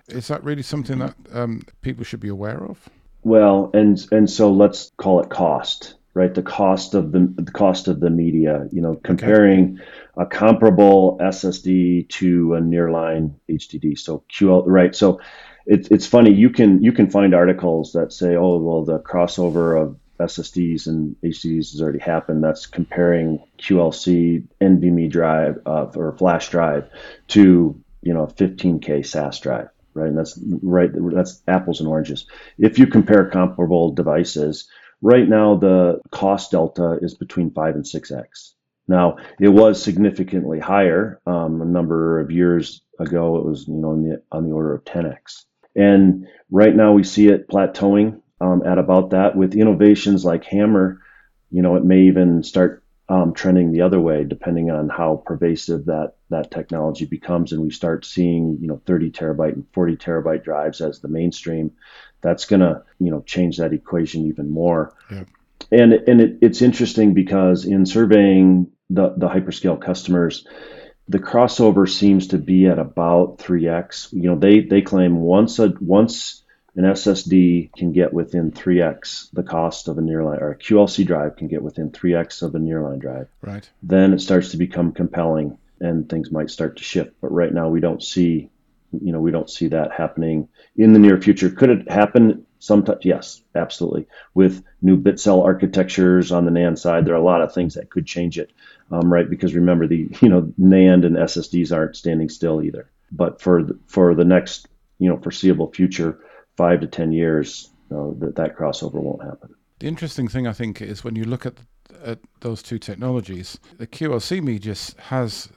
Is 0.09 0.29
that 0.29 0.43
really 0.45 0.63
something 0.63 0.99
that 0.99 1.15
um, 1.33 1.63
people 1.83 2.05
should 2.05 2.21
be 2.21 2.29
aware 2.29 2.65
of? 2.65 2.89
Well, 3.23 3.71
and 3.75 4.05
and 4.13 4.29
so 4.29 4.51
let's 4.51 4.91
call 4.97 5.21
it 5.21 5.29
cost, 5.29 5.95
right? 6.15 6.35
The 6.35 6.43
cost 6.43 6.95
of 6.95 7.13
the 7.13 7.33
the 7.37 7.53
cost 7.53 7.89
of 7.89 8.01
the 8.01 8.11
media. 8.11 8.67
You 8.73 8.81
know, 8.81 8.97
comparing 8.97 9.75
okay. 9.75 9.83
a 10.17 10.27
comparable 10.27 11.19
SSD 11.21 12.09
to 12.09 12.55
a 12.55 12.61
nearline 12.61 13.35
HDD. 13.49 13.99
So 13.99 14.25
QL, 14.33 14.65
right? 14.67 14.95
So 14.95 15.21
it's 15.67 15.89
it's 15.89 16.07
funny. 16.07 16.33
You 16.33 16.51
can 16.51 16.83
you 16.83 16.93
can 16.93 17.11
find 17.11 17.35
articles 17.35 17.93
that 17.93 18.13
say, 18.13 18.37
oh, 18.37 18.57
well, 18.57 18.85
the 18.85 18.99
crossover 19.01 19.81
of 19.81 19.97
SSDs 20.21 20.87
and 20.87 21.17
HDDs 21.23 21.73
has 21.73 21.83
already 21.83 21.99
happened. 21.99 22.45
That's 22.45 22.67
comparing 22.67 23.43
QLC 23.59 24.47
NVMe 24.61 25.11
drive 25.11 25.59
uh, 25.67 25.87
or 25.95 26.17
flash 26.17 26.51
drive 26.51 26.89
to 27.29 27.81
you 28.03 28.15
know 28.15 28.27
15k 28.27 29.05
SAS 29.07 29.41
drive, 29.41 29.69
right? 29.95 30.09
And 30.09 30.19
that's 30.19 30.39
right. 30.63 30.91
That's 30.93 31.43
apples 31.49 31.81
and 31.81 31.89
oranges. 31.89 32.27
If 32.59 32.79
you 32.79 32.87
compare 32.87 33.29
comparable 33.31 33.93
devices, 33.93 34.69
right 35.03 35.29
now 35.29 35.57
the 35.57 36.01
cost 36.11 36.51
delta 36.51 36.99
is 37.01 37.15
between 37.15 37.51
five 37.51 37.75
and 37.75 37.87
six 37.87 38.11
x. 38.11 38.55
Now 38.89 39.19
it 39.39 39.49
was 39.49 39.83
significantly 39.83 40.59
higher 40.59 41.21
um, 41.27 41.63
a 41.63 41.65
number 41.65 42.19
of 42.19 42.31
years 42.31 42.83
ago. 42.99 43.37
It 43.37 43.45
was 43.45 43.69
you 43.69 43.75
know 43.75 43.91
on 43.91 44.03
the 44.03 44.23
on 44.33 44.45
the 44.45 44.53
order 44.53 44.75
of 44.75 44.85
10x, 44.85 45.45
and 45.77 46.27
right 46.51 46.75
now 46.75 46.93
we 46.93 47.05
see 47.05 47.29
it 47.29 47.49
plateauing 47.49 48.21
um, 48.41 48.63
at 48.67 48.79
about 48.79 49.11
that. 49.11 49.37
With 49.37 49.55
innovations 49.55 50.25
like 50.25 50.45
HAMR, 50.45 50.99
you 51.51 51.63
know 51.63 51.77
it 51.77 51.85
may 51.85 52.01
even 52.03 52.43
start 52.43 52.80
um, 53.11 53.35
trending 53.35 53.73
the 53.73 53.83
other 53.83 54.01
way 54.01 54.25
depending 54.25 54.71
on 54.71 54.89
how 54.89 55.23
pervasive 55.27 55.85
that 55.87 56.15
that 56.31 56.51
technology 56.51 57.05
becomes, 57.05 57.53
and 57.53 57.61
we 57.61 57.71
start 57.71 58.07
seeing 58.07 58.57
you 58.61 58.69
know 58.69 58.81
30 58.87 59.11
terabyte 59.11 59.53
and 59.53 59.67
40 59.73 59.97
terabyte 59.97 60.45
drives 60.45 60.81
as 60.81 61.01
the 61.01 61.09
mainstream. 61.09 61.73
That's 62.23 62.47
gonna 62.47 62.85
you 62.99 63.11
know 63.11 63.21
change 63.21 63.59
that 63.59 63.75
equation 63.75 64.27
even 64.27 64.51
more. 64.51 64.95
Yeah 65.11 65.25
and 65.71 65.93
and 65.93 66.21
it, 66.21 66.39
it's 66.41 66.63
interesting 66.63 67.15
because 67.15 67.65
in 67.65 67.87
surveying 67.87 68.71
the 68.89 69.15
the 69.17 69.29
hyperscale 69.29 69.81
customers, 69.81 70.47
the 71.09 71.19
crossover 71.19 71.89
seems 71.89 72.29
to 72.29 72.39
be 72.39 72.67
at 72.67 72.79
about 72.79 73.39
3x. 73.39 74.13
You 74.13 74.31
know, 74.31 74.39
they 74.39 74.61
they 74.61 74.83
claim 74.83 75.21
once 75.21 75.59
a 75.59 75.73
once 75.81 76.43
an 76.77 76.85
SSD 76.85 77.73
can 77.75 77.93
get 77.93 78.13
within 78.13 78.53
3x 78.53 79.31
the 79.33 79.43
cost 79.43 79.89
of 79.89 79.99
a 79.99 80.01
nearline, 80.01 80.41
or 80.41 80.53
a 80.53 80.59
QLC 80.59 81.07
drive 81.07 81.37
can 81.37 81.49
get 81.49 81.63
within 81.63 81.91
3x 81.91 82.43
of 82.43 82.55
a 82.55 82.59
nearline 82.59 83.01
drive. 83.01 83.29
Right. 83.43 83.69
Then 83.83 84.13
it 84.13 84.21
starts 84.21 84.51
to 84.51 84.57
become 84.57 84.93
compelling, 84.93 85.59
and 85.81 86.09
things 86.09 86.31
might 86.31 86.51
start 86.51 86.77
to 86.77 86.85
shift. 86.85 87.13
But 87.21 87.33
right 87.33 87.53
now, 87.53 87.69
we 87.69 87.81
don't 87.81 88.03
see, 88.03 88.51
you 88.93 89.13
know, 89.13 89.21
we 89.21 89.31
don't 89.31 89.51
see 89.51 89.69
that 89.69 89.93
happening 89.93 90.49
in 90.77 90.93
the 90.93 90.99
near 90.99 91.21
future. 91.21 91.51
Could 91.51 91.71
it 91.71 91.91
happen 91.91 92.47
Sometimes, 92.61 93.01
yes, 93.05 93.43
absolutely. 93.55 94.07
With 94.35 94.63
new 94.83 94.99
bit 94.99 95.19
cell 95.19 95.43
architectures 95.43 96.31
on 96.31 96.45
the 96.45 96.51
NAND 96.51 96.79
side, 96.79 97.07
there 97.07 97.15
are 97.15 97.21
a 97.21 97.25
lot 97.25 97.41
of 97.41 97.55
things 97.55 97.75
that 97.75 97.89
could 97.89 98.07
change 98.07 98.39
it, 98.39 98.53
um, 98.91 99.11
right? 99.11 99.29
Because 99.29 99.55
remember, 99.55 99.87
the 99.87 100.09
you 100.21 100.29
know 100.29 100.53
NAND 100.61 101.07
and 101.07 101.17
SSDs 101.17 101.75
aren't 101.75 101.97
standing 101.97 102.29
still 102.29 102.63
either. 102.63 102.91
But 103.11 103.41
for 103.41 103.65
the, 103.65 103.79
for 103.87 104.15
the 104.15 104.27
next 104.27 104.69
you 104.99 105.09
know 105.09 105.17
foreseeable 105.17 105.73
future, 105.73 106.19
five 106.57 106.81
to 106.81 106.87
ten 106.87 107.13
years, 107.13 107.71
that 107.91 108.35
that 108.37 108.57
crossover 108.57 108.95
won't 108.95 109.23
happen. 109.23 109.55
The 109.79 109.89
interesting 109.89 110.29
thing, 110.29 110.47
I 110.47 110.53
think, 110.53 110.81
is 110.83 111.05
when 111.05 111.17
you 111.17 111.25
look 111.25 111.47
at 111.47 111.55
at 112.05 112.19
those 112.41 112.63
two 112.63 112.79
technologies, 112.79 113.59
the 113.79 113.87
QLC 113.87 114.43
media 114.43 114.75
has 115.09 115.49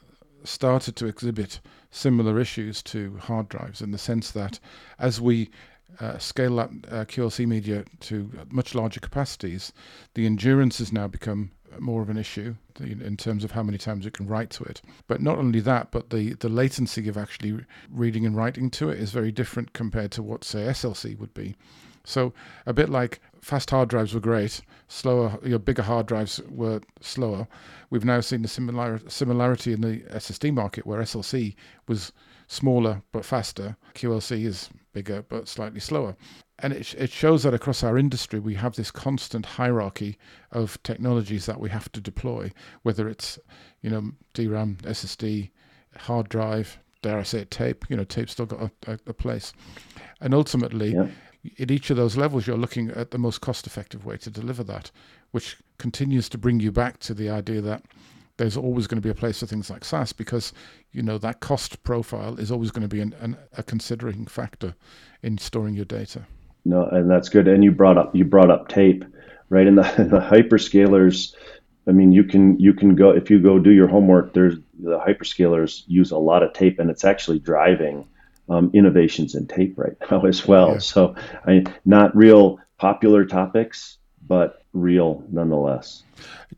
started 0.44 0.96
to 0.98 1.06
exhibit 1.06 1.60
similar 1.92 2.40
issues 2.40 2.82
to 2.84 3.18
hard 3.18 3.48
drives 3.50 3.82
in 3.82 3.92
the 3.92 3.98
sense 3.98 4.32
that 4.32 4.60
as 5.00 5.22
we 5.22 5.50
uh, 6.00 6.18
scale 6.18 6.60
up 6.60 6.72
uh, 6.90 7.06
QLC 7.06 7.46
media 7.48 7.86
to 8.02 8.30
much 8.50 8.74
larger 8.74 9.00
capacities, 9.00 9.72
the 10.16 10.26
endurance 10.26 10.80
has 10.80 10.92
now 10.92 11.08
become 11.08 11.52
more 11.80 12.02
of 12.02 12.10
an 12.10 12.18
issue 12.18 12.56
in 12.80 13.18
terms 13.18 13.44
of 13.44 13.52
how 13.52 13.64
many 13.64 13.78
times 13.78 14.06
you 14.06 14.12
can 14.12 14.28
write 14.28 14.50
to 14.52 14.64
it. 14.64 14.82
But 15.08 15.22
not 15.22 15.38
only 15.38 15.60
that, 15.62 15.92
but 15.92 16.10
the, 16.10 16.34
the 16.34 16.50
latency 16.50 17.08
of 17.08 17.18
actually 17.18 17.66
reading 17.90 18.26
and 18.26 18.36
writing 18.36 18.70
to 18.72 18.90
it 18.90 19.00
is 19.00 19.12
very 19.12 19.32
different 19.32 19.74
compared 19.74 20.12
to 20.14 20.24
what, 20.24 20.44
say, 20.44 20.60
SLC 20.66 21.18
would 21.18 21.34
be. 21.34 21.56
So 22.06 22.34
a 22.66 22.74
bit 22.74 22.90
like 22.90 23.22
fast 23.42 23.70
hard 23.70 23.90
drives 23.90 24.14
were 24.14 24.20
great, 24.20 24.62
slower, 24.88 25.40
your 25.44 25.60
bigger 25.60 25.84
hard 25.84 26.06
drives 26.06 26.42
were 26.50 26.82
slower. 27.00 27.48
We've 27.90 28.04
now 28.04 28.20
seen 28.20 28.42
the 28.42 28.48
similar 28.48 29.00
similarity 29.08 29.72
in 29.72 29.82
the 29.82 30.00
SSD 30.12 30.54
market 30.54 30.86
where 30.86 31.02
SLC 31.02 31.56
was 31.88 32.12
smaller 32.48 33.02
but 33.12 33.24
faster. 33.24 33.78
QLC 33.96 34.46
is 34.46 34.70
bigger 34.94 35.24
but 35.24 35.48
slightly 35.48 35.80
slower. 35.80 36.16
And 36.60 36.72
it, 36.72 36.94
it 36.96 37.10
shows 37.10 37.44
that 37.44 37.54
across 37.54 37.84
our 37.84 37.98
industry, 37.98 38.40
we 38.40 38.56
have 38.56 38.76
this 38.76 38.92
constant 38.92 39.46
hierarchy 39.46 40.18
of 40.52 40.82
technologies 40.84 41.46
that 41.48 41.60
we 41.60 41.70
have 41.70 41.92
to 41.92 42.02
deploy, 42.02 42.52
whether 42.84 43.10
it's, 43.10 43.40
you 43.82 43.90
know, 43.90 44.12
DRAM, 44.34 44.78
SSD, 44.84 45.50
hard 45.98 46.30
drive, 46.30 46.80
dare 47.02 47.20
I 47.20 47.24
say 47.24 47.40
it, 47.40 47.52
tape. 47.52 47.86
You 47.90 47.98
know, 47.98 48.04
tape's 48.04 48.32
still 48.32 48.46
got 48.46 48.72
a, 48.88 49.00
a 49.08 49.14
place. 49.14 49.54
And 50.22 50.34
ultimately, 50.34 50.94
yeah. 50.94 51.08
at 51.60 51.72
each 51.72 51.90
of 51.90 51.98
those 51.98 52.18
levels, 52.18 52.48
you're 52.48 52.58
looking 52.58 52.90
at 52.92 53.12
the 53.12 53.18
most 53.18 53.42
cost 53.42 53.68
effective 53.68 54.06
way 54.06 54.18
to 54.18 54.30
deliver 54.30 54.64
that, 54.64 54.92
which 55.32 55.58
continues 55.78 56.30
to 56.30 56.38
bring 56.38 56.60
you 56.60 56.72
back 56.72 57.00
to 57.00 57.14
the 57.14 57.30
idea 57.30 57.62
that 57.62 57.84
there's 58.38 58.58
always 58.58 58.88
going 58.88 59.02
to 59.02 59.06
be 59.06 59.12
a 59.12 59.16
place 59.16 59.40
for 59.40 59.46
things 59.46 59.70
like 59.70 59.86
SAS 59.86 60.12
because 60.14 60.54
you 60.92 61.04
know 61.04 61.18
that 61.18 61.40
cost 61.40 61.84
profile 61.84 62.40
is 62.40 62.52
always 62.52 62.72
going 62.72 62.82
to 62.82 62.88
be 62.88 63.02
an, 63.02 63.16
an, 63.20 63.38
a 63.58 63.64
considering 63.64 64.26
factor 64.26 64.76
in 65.22 65.38
storing 65.38 65.76
your 65.76 65.86
data. 65.86 66.24
No, 66.66 66.86
and 66.86 67.10
that's 67.10 67.30
good. 67.30 67.48
And 67.48 67.64
you 67.64 67.72
brought 67.72 67.98
up 67.98 68.16
you 68.16 68.26
brought 68.26 68.50
up 68.50 68.70
tape, 68.70 69.04
right? 69.50 69.68
And 69.68 69.78
the, 69.78 69.82
the 69.98 70.20
hyperscalers, 70.20 71.36
I 71.88 71.92
mean, 71.92 72.12
you 72.12 72.24
can 72.24 72.60
you 72.60 72.74
can 72.74 72.96
go 72.96 73.12
if 73.12 73.30
you 73.30 73.40
go 73.40 73.60
do 73.60 73.72
your 73.72 73.88
homework. 73.88 74.34
There's 74.34 74.56
the 74.80 75.00
hyperscalers 75.00 75.84
use 75.88 76.12
a 76.12 76.18
lot 76.18 76.44
of 76.44 76.54
tape, 76.54 76.80
and 76.80 76.90
it's 76.90 77.06
actually 77.06 77.40
driving 77.40 78.08
um, 78.50 78.72
innovations 78.74 79.36
in 79.36 79.48
tape 79.48 79.78
right 79.78 79.96
now 80.12 80.26
as 80.26 80.48
well. 80.48 80.74
Yeah. 80.74 80.80
So, 80.80 81.16
I 81.46 81.64
not 81.86 82.16
real 82.16 82.60
popular 82.78 83.26
topics, 83.26 83.98
but 84.26 84.63
real 84.74 85.24
nonetheless. 85.30 86.04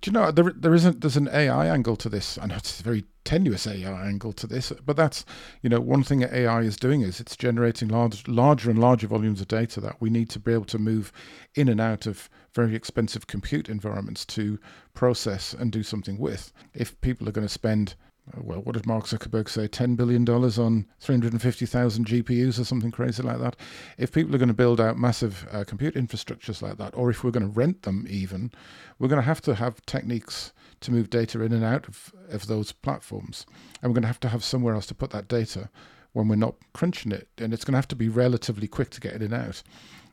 Do 0.02 0.10
you 0.10 0.14
know 0.14 0.32
there 0.32 0.52
there 0.56 0.74
isn't 0.74 1.02
there's 1.02 1.18
an 1.18 1.30
AI 1.30 1.68
angle 1.68 1.96
to 1.98 2.10
this? 2.10 2.38
Know 2.38 2.56
it's 2.56 2.80
a 2.80 2.84
very 2.84 3.06
tenuous 3.24 3.68
AI 3.68 4.08
angle 4.08 4.34
to 4.34 4.48
this, 4.48 4.72
but 4.86 4.96
that's 4.96 5.26
you 5.62 5.70
know 5.70 5.80
one 5.80 6.04
thing 6.04 6.20
that 6.20 6.34
AI 6.34 6.62
is 6.62 6.78
doing 6.78 7.02
is 7.02 7.20
it's 7.20 7.36
generating 7.36 7.90
large 7.90 8.28
larger 8.28 8.70
and 8.70 8.80
larger 8.80 9.08
volumes 9.08 9.42
of 9.42 9.48
data 9.48 9.82
that 9.82 10.00
we 10.00 10.10
need 10.10 10.30
to 10.32 10.40
be 10.40 10.54
able 10.54 10.66
to 10.66 10.80
move 10.80 11.12
in 11.56 11.68
and 11.68 11.82
out 11.82 12.06
of 12.06 12.30
very 12.54 12.76
expensive 12.76 13.28
compute 13.28 13.70
environments 13.70 14.26
to 14.26 14.60
process 14.94 15.54
and 15.54 15.72
do 15.72 15.84
something 15.84 16.18
with. 16.18 16.54
If 16.74 17.00
people 17.02 17.28
are 17.28 17.34
going 17.34 17.48
to 17.48 17.54
spend 17.54 17.96
well, 18.38 18.60
what 18.60 18.74
did 18.74 18.88
Mark 18.88 19.06
Zuckerberg 19.06 19.48
say? 19.50 19.68
$10 19.68 19.96
billion 19.96 20.28
on 20.28 20.86
350,000 21.00 22.06
GPUs 22.06 22.60
or 22.60 22.64
something 22.64 22.92
crazy 22.92 23.22
like 23.22 23.40
that. 23.40 23.56
If 23.98 24.12
people 24.12 24.34
are 24.34 24.40
going 24.40 24.48
to 24.48 24.54
build 24.54 24.82
out 24.82 24.98
massive 24.98 25.48
uh, 25.52 25.64
compute 25.64 25.94
infrastructures 25.94 26.62
like 26.62 26.78
that, 26.78 26.96
or 26.96 27.10
if 27.10 27.24
we're 27.24 27.32
going 27.32 27.46
to 27.46 27.60
rent 27.60 27.84
them 27.84 28.06
even, 28.10 28.52
we're 28.98 29.08
going 29.08 29.22
to 29.22 29.28
have 29.28 29.42
to 29.42 29.56
have 29.56 29.86
techniques 29.86 30.54
to 30.82 30.92
move 30.92 31.10
data 31.10 31.42
in 31.42 31.54
and 31.54 31.64
out 31.64 31.88
of, 31.88 32.14
of 32.30 32.48
those 32.48 32.72
platforms. 32.72 33.46
And 33.82 33.92
we're 33.92 33.96
going 33.96 34.04
to 34.04 34.08
have 34.08 34.20
to 34.22 34.30
have 34.30 34.44
somewhere 34.44 34.74
else 34.74 34.88
to 34.88 34.96
put 34.96 35.12
that 35.12 35.28
data 35.28 35.70
when 36.14 36.28
we're 36.28 36.36
not 36.36 36.56
crunching 36.74 37.12
it. 37.12 37.28
And 37.38 37.54
it's 37.54 37.64
going 37.64 37.74
to 37.74 37.78
have 37.78 37.88
to 37.90 37.96
be 37.96 38.10
relatively 38.10 38.68
quick 38.68 38.90
to 38.92 39.02
get 39.02 39.14
it 39.14 39.22
in 39.22 39.34
and 39.34 39.48
out. 39.50 39.62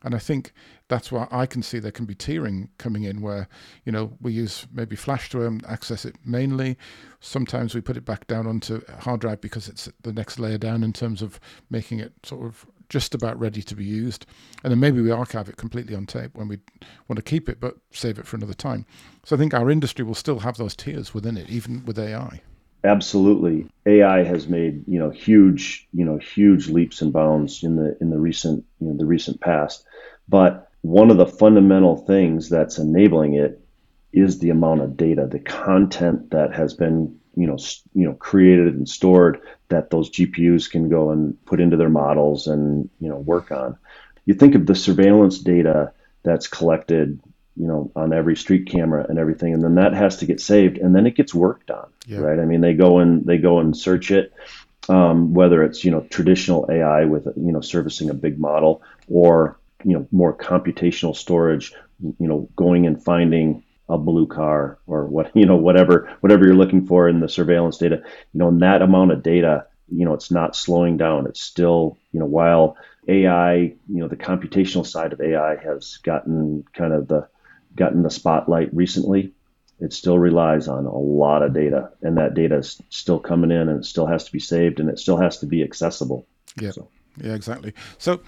And 0.04 0.14
I 0.14 0.18
think 0.18 0.52
that's 0.88 1.12
why 1.12 1.28
I 1.30 1.46
can 1.46 1.62
see 1.62 1.78
there 1.78 1.92
can 1.92 2.06
be 2.06 2.14
tiering 2.14 2.68
coming 2.78 3.04
in 3.04 3.20
where, 3.20 3.48
you 3.84 3.92
know, 3.92 4.12
we 4.20 4.32
use 4.32 4.66
maybe 4.72 4.96
flash 4.96 5.30
to 5.30 5.46
um, 5.46 5.60
access 5.68 6.04
it 6.04 6.16
mainly. 6.24 6.76
Sometimes 7.20 7.74
we 7.74 7.80
put 7.80 7.96
it 7.96 8.04
back 8.04 8.26
down 8.26 8.46
onto 8.46 8.82
hard 9.00 9.20
drive 9.20 9.40
because 9.40 9.68
it's 9.68 9.88
the 10.02 10.12
next 10.12 10.38
layer 10.38 10.58
down 10.58 10.82
in 10.82 10.92
terms 10.92 11.22
of 11.22 11.38
making 11.70 12.00
it 12.00 12.12
sort 12.24 12.44
of 12.44 12.66
just 12.88 13.14
about 13.14 13.38
ready 13.40 13.62
to 13.62 13.74
be 13.74 13.84
used. 13.84 14.26
And 14.62 14.70
then 14.70 14.78
maybe 14.78 15.00
we 15.00 15.10
archive 15.10 15.48
it 15.48 15.56
completely 15.56 15.94
on 15.94 16.04
tape 16.04 16.34
when 16.34 16.46
we 16.46 16.58
want 17.08 17.16
to 17.16 17.22
keep 17.22 17.48
it, 17.48 17.58
but 17.58 17.76
save 17.90 18.18
it 18.18 18.26
for 18.26 18.36
another 18.36 18.54
time. 18.54 18.84
So 19.24 19.34
I 19.34 19.38
think 19.38 19.54
our 19.54 19.70
industry 19.70 20.04
will 20.04 20.14
still 20.14 20.40
have 20.40 20.58
those 20.58 20.76
tiers 20.76 21.14
within 21.14 21.36
it, 21.38 21.48
even 21.48 21.84
with 21.86 21.98
AI. 21.98 22.42
Absolutely, 22.84 23.66
AI 23.86 24.24
has 24.24 24.48
made 24.48 24.84
you 24.88 24.98
know 24.98 25.10
huge 25.10 25.86
you 25.92 26.04
know 26.04 26.18
huge 26.18 26.68
leaps 26.68 27.00
and 27.00 27.12
bounds 27.12 27.62
in 27.62 27.76
the 27.76 27.96
in 28.00 28.10
the 28.10 28.18
recent 28.18 28.64
you 28.80 28.88
know, 28.88 28.96
the 28.96 29.06
recent 29.06 29.40
past. 29.40 29.84
But 30.28 30.68
one 30.80 31.10
of 31.10 31.16
the 31.16 31.26
fundamental 31.26 31.96
things 31.96 32.48
that's 32.48 32.78
enabling 32.78 33.34
it 33.34 33.60
is 34.12 34.38
the 34.38 34.50
amount 34.50 34.80
of 34.80 34.96
data, 34.96 35.26
the 35.30 35.38
content 35.38 36.30
that 36.32 36.54
has 36.54 36.74
been 36.74 37.16
you 37.36 37.46
know 37.46 37.56
you 37.94 38.04
know 38.04 38.14
created 38.14 38.74
and 38.74 38.88
stored 38.88 39.40
that 39.68 39.90
those 39.90 40.10
GPUs 40.10 40.68
can 40.68 40.88
go 40.88 41.10
and 41.10 41.36
put 41.46 41.60
into 41.60 41.76
their 41.76 41.88
models 41.88 42.48
and 42.48 42.90
you 42.98 43.08
know 43.08 43.18
work 43.18 43.52
on. 43.52 43.76
You 44.26 44.34
think 44.34 44.56
of 44.56 44.66
the 44.66 44.74
surveillance 44.74 45.38
data 45.38 45.92
that's 46.24 46.48
collected 46.48 47.20
you 47.56 47.66
know 47.66 47.90
on 47.94 48.12
every 48.12 48.36
street 48.36 48.66
camera 48.66 49.06
and 49.08 49.18
everything 49.18 49.52
and 49.52 49.62
then 49.62 49.74
that 49.74 49.92
has 49.92 50.16
to 50.16 50.26
get 50.26 50.40
saved 50.40 50.78
and 50.78 50.94
then 50.94 51.06
it 51.06 51.16
gets 51.16 51.34
worked 51.34 51.70
on 51.70 51.88
yeah. 52.06 52.18
right 52.18 52.38
i 52.38 52.44
mean 52.44 52.60
they 52.60 52.74
go 52.74 52.98
and 52.98 53.24
they 53.26 53.38
go 53.38 53.58
and 53.58 53.76
search 53.76 54.10
it 54.10 54.32
um, 54.88 55.32
whether 55.32 55.62
it's 55.62 55.84
you 55.84 55.90
know 55.90 56.00
traditional 56.10 56.66
ai 56.70 57.04
with 57.04 57.26
you 57.36 57.52
know 57.52 57.60
servicing 57.60 58.10
a 58.10 58.14
big 58.14 58.38
model 58.38 58.82
or 59.08 59.58
you 59.84 59.92
know 59.92 60.06
more 60.10 60.36
computational 60.36 61.14
storage 61.14 61.72
you 62.02 62.26
know 62.26 62.48
going 62.56 62.86
and 62.86 63.02
finding 63.02 63.62
a 63.88 63.98
blue 63.98 64.26
car 64.26 64.78
or 64.86 65.06
what 65.06 65.30
you 65.34 65.46
know 65.46 65.56
whatever 65.56 66.10
whatever 66.20 66.44
you're 66.44 66.54
looking 66.54 66.86
for 66.86 67.08
in 67.08 67.20
the 67.20 67.28
surveillance 67.28 67.76
data 67.78 68.02
you 68.32 68.38
know 68.38 68.48
in 68.48 68.58
that 68.60 68.82
amount 68.82 69.12
of 69.12 69.22
data 69.22 69.66
you 69.88 70.04
know 70.04 70.14
it's 70.14 70.30
not 70.30 70.56
slowing 70.56 70.96
down 70.96 71.26
it's 71.26 71.42
still 71.42 71.98
you 72.12 72.18
know 72.18 72.26
while 72.26 72.76
ai 73.08 73.54
you 73.54 73.76
know 73.88 74.08
the 74.08 74.16
computational 74.16 74.86
side 74.86 75.12
of 75.12 75.20
ai 75.20 75.56
has 75.56 75.98
gotten 75.98 76.64
kind 76.72 76.92
of 76.92 77.06
the 77.08 77.28
gotten 77.76 78.02
the 78.02 78.10
spotlight 78.10 78.74
recently, 78.74 79.32
it 79.80 79.92
still 79.92 80.18
relies 80.18 80.68
on 80.68 80.86
a 80.86 80.96
lot 80.96 81.42
of 81.42 81.54
data, 81.54 81.90
and 82.02 82.16
that 82.16 82.34
data 82.34 82.58
is 82.58 82.80
still 82.90 83.18
coming 83.18 83.50
in, 83.50 83.68
and 83.68 83.80
it 83.80 83.84
still 83.84 84.06
has 84.06 84.24
to 84.24 84.32
be 84.32 84.38
saved, 84.38 84.78
and 84.78 84.88
it 84.88 84.98
still 84.98 85.16
has 85.16 85.38
to 85.38 85.46
be 85.46 85.62
accessible. 85.62 86.26
Yeah, 86.60 86.70
so. 86.70 86.88
yeah, 87.20 87.34
exactly. 87.34 87.74
So 87.98 88.20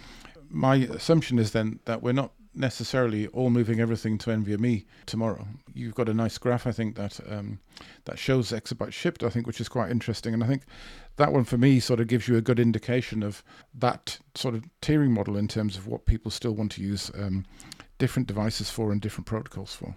my 0.50 0.76
assumption 0.76 1.38
is 1.38 1.52
then 1.52 1.78
that 1.85 2.02
we're 2.02 2.12
not 2.12 2.33
necessarily 2.54 3.26
all 3.28 3.50
moving 3.50 3.80
everything 3.80 4.16
to 4.18 4.30
NVMe 4.30 4.85
tomorrow. 5.07 5.46
You've 5.72 5.94
got 5.94 6.09
a 6.09 6.14
nice 6.14 6.38
graph, 6.38 6.66
I 6.66 6.72
think, 6.72 6.96
that 6.96 7.20
um, 7.28 7.59
that 8.04 8.18
shows 8.18 8.50
exabytes 8.50 8.92
shipped, 8.92 9.22
I 9.22 9.28
think, 9.28 9.46
which 9.46 9.61
is 9.61 9.68
quite 9.68 9.90
interesting. 9.90 10.35
And 10.35 10.42
I 10.42 10.46
think 10.46 10.62
that 11.16 11.33
one 11.33 11.44
for 11.44 11.59
me 11.59 11.80
sort 11.80 12.00
of 12.00 12.07
gives 12.07 12.28
you 12.28 12.37
a 12.37 12.42
good 12.42 12.61
indication 12.61 13.22
of 13.22 13.42
that 13.74 14.18
sort 14.35 14.54
of 14.54 14.64
tiering 14.80 15.11
model 15.11 15.37
in 15.37 15.48
terms 15.48 15.76
of 15.76 15.87
what 15.87 16.07
people 16.07 16.30
still 16.30 16.52
want 16.52 16.72
to 16.72 16.83
use 16.83 17.11
um, 17.14 17.44
different 17.98 18.28
devices 18.28 18.70
for 18.70 18.92
and 18.92 19.00
different 19.00 19.26
protocols 19.26 19.74
for. 19.74 19.94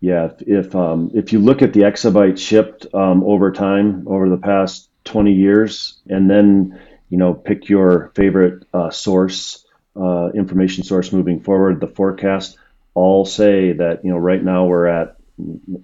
Yeah, 0.00 0.26
if 0.26 0.42
if, 0.66 0.74
um, 0.74 1.10
if 1.14 1.32
you 1.32 1.40
look 1.40 1.62
at 1.62 1.72
the 1.72 1.80
exabyte 1.80 2.38
shipped 2.38 2.86
um, 2.94 3.22
over 3.24 3.52
time 3.52 4.06
over 4.08 4.28
the 4.28 4.38
past 4.38 4.88
20 5.04 5.32
years, 5.32 6.00
and 6.08 6.30
then 6.30 6.80
you 7.10 7.18
know 7.18 7.34
pick 7.34 7.68
your 7.68 8.12
favorite 8.14 8.64
uh, 8.72 8.90
source 8.90 9.64
uh, 9.96 10.30
information 10.34 10.84
source 10.84 11.12
moving 11.12 11.40
forward. 11.40 11.80
The 11.80 11.88
forecast 11.88 12.56
all 12.94 13.24
say 13.26 13.72
that 13.72 14.04
you 14.04 14.10
know 14.10 14.16
right 14.18 14.42
now 14.42 14.66
we're 14.66 14.86
at 14.86 15.16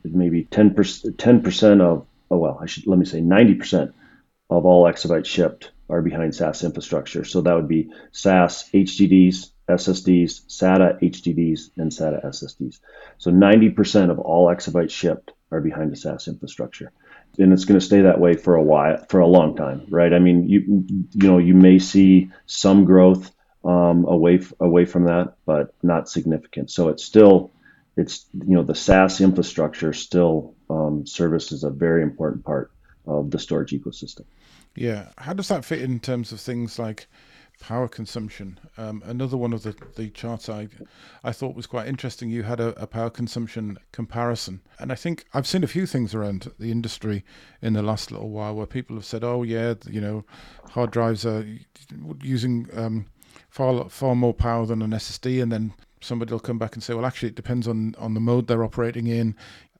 maybe 0.04 0.44
10 0.44 0.74
percent 0.74 1.18
10 1.18 1.42
percent 1.42 1.80
of 1.80 2.06
oh 2.30 2.38
well 2.38 2.58
I 2.60 2.66
should 2.66 2.86
let 2.86 2.98
me 2.98 3.04
say 3.04 3.20
90 3.20 3.54
percent 3.54 3.94
of 4.50 4.64
all 4.64 4.84
exabytes 4.84 5.26
shipped 5.26 5.72
are 5.88 6.02
behind 6.02 6.34
SAS 6.34 6.64
infrastructure. 6.64 7.24
So 7.24 7.40
that 7.42 7.54
would 7.54 7.68
be 7.68 7.90
SAS, 8.12 8.68
HDDs, 8.70 9.50
SSDs, 9.68 10.46
SATA 10.46 11.00
HDDs, 11.02 11.70
and 11.76 11.90
SATA 11.90 12.24
SSDs. 12.24 12.78
So 13.18 13.30
90% 13.30 14.10
of 14.10 14.18
all 14.18 14.46
exabytes 14.46 14.90
shipped 14.90 15.32
are 15.50 15.60
behind 15.60 15.92
the 15.92 15.96
SAS 15.96 16.28
infrastructure. 16.28 16.92
And 17.38 17.52
it's 17.52 17.64
going 17.64 17.78
to 17.78 17.84
stay 17.84 18.02
that 18.02 18.20
way 18.20 18.34
for 18.34 18.54
a 18.54 18.62
while, 18.62 19.04
for 19.08 19.20
a 19.20 19.26
long 19.26 19.56
time, 19.56 19.86
right? 19.90 20.12
I 20.12 20.18
mean, 20.18 20.48
you 20.48 20.84
you 21.12 21.28
know, 21.28 21.38
you 21.38 21.54
may 21.54 21.78
see 21.78 22.30
some 22.46 22.84
growth 22.84 23.30
um, 23.64 24.06
away 24.06 24.40
away 24.60 24.86
from 24.86 25.04
that, 25.04 25.34
but 25.44 25.74
not 25.82 26.08
significant. 26.08 26.70
So 26.70 26.88
it's 26.88 27.04
still 27.04 27.52
it's 27.96 28.26
you 28.32 28.54
know 28.54 28.62
the 28.62 28.74
SAS 28.74 29.20
infrastructure 29.20 29.92
still 29.92 30.54
um, 30.70 31.06
services 31.06 31.64
a 31.64 31.70
very 31.70 32.02
important 32.02 32.44
part 32.44 32.70
of 33.06 33.30
the 33.30 33.38
storage 33.38 33.72
ecosystem. 33.72 34.24
Yeah, 34.74 35.08
how 35.18 35.32
does 35.32 35.48
that 35.48 35.64
fit 35.64 35.82
in 35.82 36.00
terms 36.00 36.32
of 36.32 36.40
things 36.40 36.78
like 36.78 37.06
power 37.60 37.88
consumption? 37.88 38.58
Um, 38.76 39.02
another 39.04 39.36
one 39.36 39.52
of 39.52 39.62
the, 39.62 39.74
the 39.96 40.10
charts 40.10 40.48
I 40.48 40.68
I 41.24 41.32
thought 41.32 41.54
was 41.54 41.66
quite 41.66 41.88
interesting. 41.88 42.30
You 42.30 42.42
had 42.42 42.60
a, 42.60 42.68
a, 42.80 42.86
power 42.86 43.10
consumption 43.10 43.78
comparison, 43.92 44.60
and 44.78 44.92
I 44.92 44.94
think 44.94 45.24
I've 45.34 45.46
seen 45.46 45.64
a 45.64 45.68
few 45.68 45.86
things 45.86 46.14
around 46.14 46.52
the 46.58 46.70
industry 46.70 47.24
in 47.62 47.72
the 47.72 47.82
last 47.82 48.10
little 48.12 48.30
while 48.30 48.54
where 48.54 48.66
people 48.66 48.96
have 48.96 49.04
said, 49.04 49.24
"Oh 49.24 49.42
yeah, 49.42 49.74
you 49.88 50.00
know, 50.00 50.24
hard 50.70 50.90
drives 50.90 51.24
are 51.26 51.46
using." 52.22 52.68
Um, 52.72 53.06
far 53.50 53.88
far 53.88 54.14
more 54.14 54.34
power 54.34 54.66
than 54.66 54.82
an 54.82 54.90
SSD, 54.90 55.42
and 55.42 55.50
then 55.50 55.72
somebody 56.00 56.32
will 56.32 56.40
come 56.40 56.58
back 56.58 56.74
and 56.74 56.82
say, 56.82 56.94
well, 56.94 57.06
actually, 57.06 57.28
it 57.28 57.34
depends 57.34 57.66
on 57.66 57.94
on 57.98 58.14
the 58.14 58.20
mode 58.20 58.46
they're 58.46 58.64
operating 58.64 59.06
in. 59.06 59.34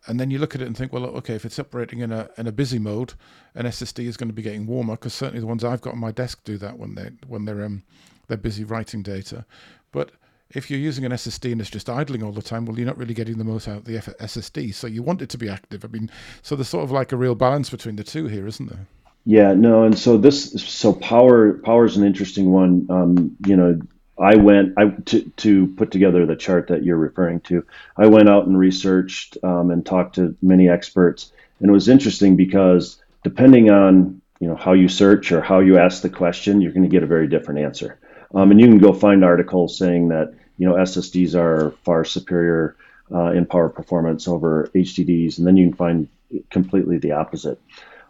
And 0.06 0.20
then 0.20 0.30
you 0.30 0.38
look 0.38 0.54
at 0.54 0.60
it 0.60 0.66
and 0.66 0.76
think, 0.76 0.92
well, 0.92 1.04
okay, 1.04 1.34
if 1.34 1.44
it's 1.44 1.58
operating 1.58 2.00
in 2.00 2.12
a 2.12 2.28
in 2.38 2.46
a 2.46 2.52
busy 2.52 2.78
mode, 2.78 3.14
an 3.54 3.66
SSD 3.66 4.06
is 4.06 4.16
going 4.16 4.28
to 4.28 4.34
be 4.34 4.42
getting 4.42 4.66
warmer 4.66 4.94
because 4.94 5.14
certainly 5.14 5.40
the 5.40 5.46
ones 5.46 5.64
I've 5.64 5.80
got 5.80 5.94
on 5.94 5.98
my 5.98 6.12
desk 6.12 6.44
do 6.44 6.56
that 6.58 6.78
when 6.78 6.94
they 6.94 7.10
when 7.26 7.44
they're 7.44 7.64
um 7.64 7.82
they're 8.28 8.36
busy 8.36 8.64
writing 8.64 9.02
data. 9.02 9.44
But 9.92 10.12
if 10.50 10.70
you're 10.70 10.80
using 10.80 11.04
an 11.04 11.12
SSD 11.12 11.52
and 11.52 11.60
it's 11.60 11.70
just 11.70 11.90
idling 11.90 12.22
all 12.22 12.32
the 12.32 12.42
time, 12.42 12.66
well, 12.66 12.76
you're 12.76 12.86
not 12.86 12.98
really 12.98 13.14
getting 13.14 13.38
the 13.38 13.44
most 13.44 13.66
out 13.66 13.78
of 13.78 13.84
the 13.84 13.96
SSD. 13.96 14.74
So 14.74 14.86
you 14.86 15.02
want 15.02 15.22
it 15.22 15.28
to 15.30 15.38
be 15.38 15.48
active. 15.48 15.84
I 15.84 15.88
mean, 15.88 16.10
so 16.42 16.54
there's 16.54 16.68
sort 16.68 16.84
of 16.84 16.92
like 16.92 17.12
a 17.12 17.16
real 17.16 17.34
balance 17.34 17.70
between 17.70 17.96
the 17.96 18.04
two 18.04 18.26
here, 18.26 18.46
isn't 18.46 18.68
there? 18.68 18.86
Yeah, 19.24 19.54
no, 19.54 19.82
and 19.82 19.98
so 19.98 20.16
this, 20.16 20.52
so 20.52 20.92
power, 20.92 21.54
power 21.54 21.84
is 21.84 21.96
an 21.96 22.04
interesting 22.04 22.52
one. 22.52 22.86
Um, 22.88 23.36
you 23.44 23.56
know, 23.56 23.80
I 24.18 24.36
went 24.36 24.74
I 24.76 24.88
to 25.06 25.22
to 25.22 25.66
put 25.68 25.90
together 25.90 26.24
the 26.24 26.36
chart 26.36 26.68
that 26.68 26.82
you're 26.82 26.96
referring 26.96 27.40
to. 27.40 27.64
I 27.96 28.06
went 28.06 28.28
out 28.28 28.46
and 28.46 28.58
researched 28.58 29.36
um, 29.42 29.70
and 29.70 29.84
talked 29.84 30.14
to 30.16 30.36
many 30.40 30.68
experts, 30.68 31.32
and 31.60 31.68
it 31.68 31.72
was 31.72 31.88
interesting 31.88 32.36
because 32.36 33.02
depending 33.24 33.70
on 33.70 34.20
you 34.40 34.48
know 34.48 34.56
how 34.56 34.72
you 34.72 34.88
search 34.88 35.32
or 35.32 35.40
how 35.40 35.60
you 35.60 35.78
ask 35.78 36.02
the 36.02 36.10
question, 36.10 36.60
you're 36.60 36.72
going 36.72 36.82
to 36.82 36.88
get 36.88 37.02
a 37.02 37.06
very 37.06 37.28
different 37.28 37.60
answer. 37.60 37.98
Um, 38.34 38.50
and 38.50 38.60
you 38.60 38.66
can 38.66 38.78
go 38.78 38.92
find 38.92 39.24
articles 39.24 39.78
saying 39.78 40.08
that 40.08 40.34
you 40.56 40.66
know 40.66 40.74
SSDs 40.74 41.34
are 41.34 41.72
far 41.84 42.04
superior 42.04 42.76
uh, 43.12 43.32
in 43.32 43.46
power 43.46 43.68
performance 43.68 44.28
over 44.28 44.70
HDDs, 44.74 45.38
and 45.38 45.46
then 45.46 45.56
you 45.56 45.68
can 45.68 45.76
find 45.76 46.08
completely 46.50 46.98
the 46.98 47.12
opposite. 47.12 47.60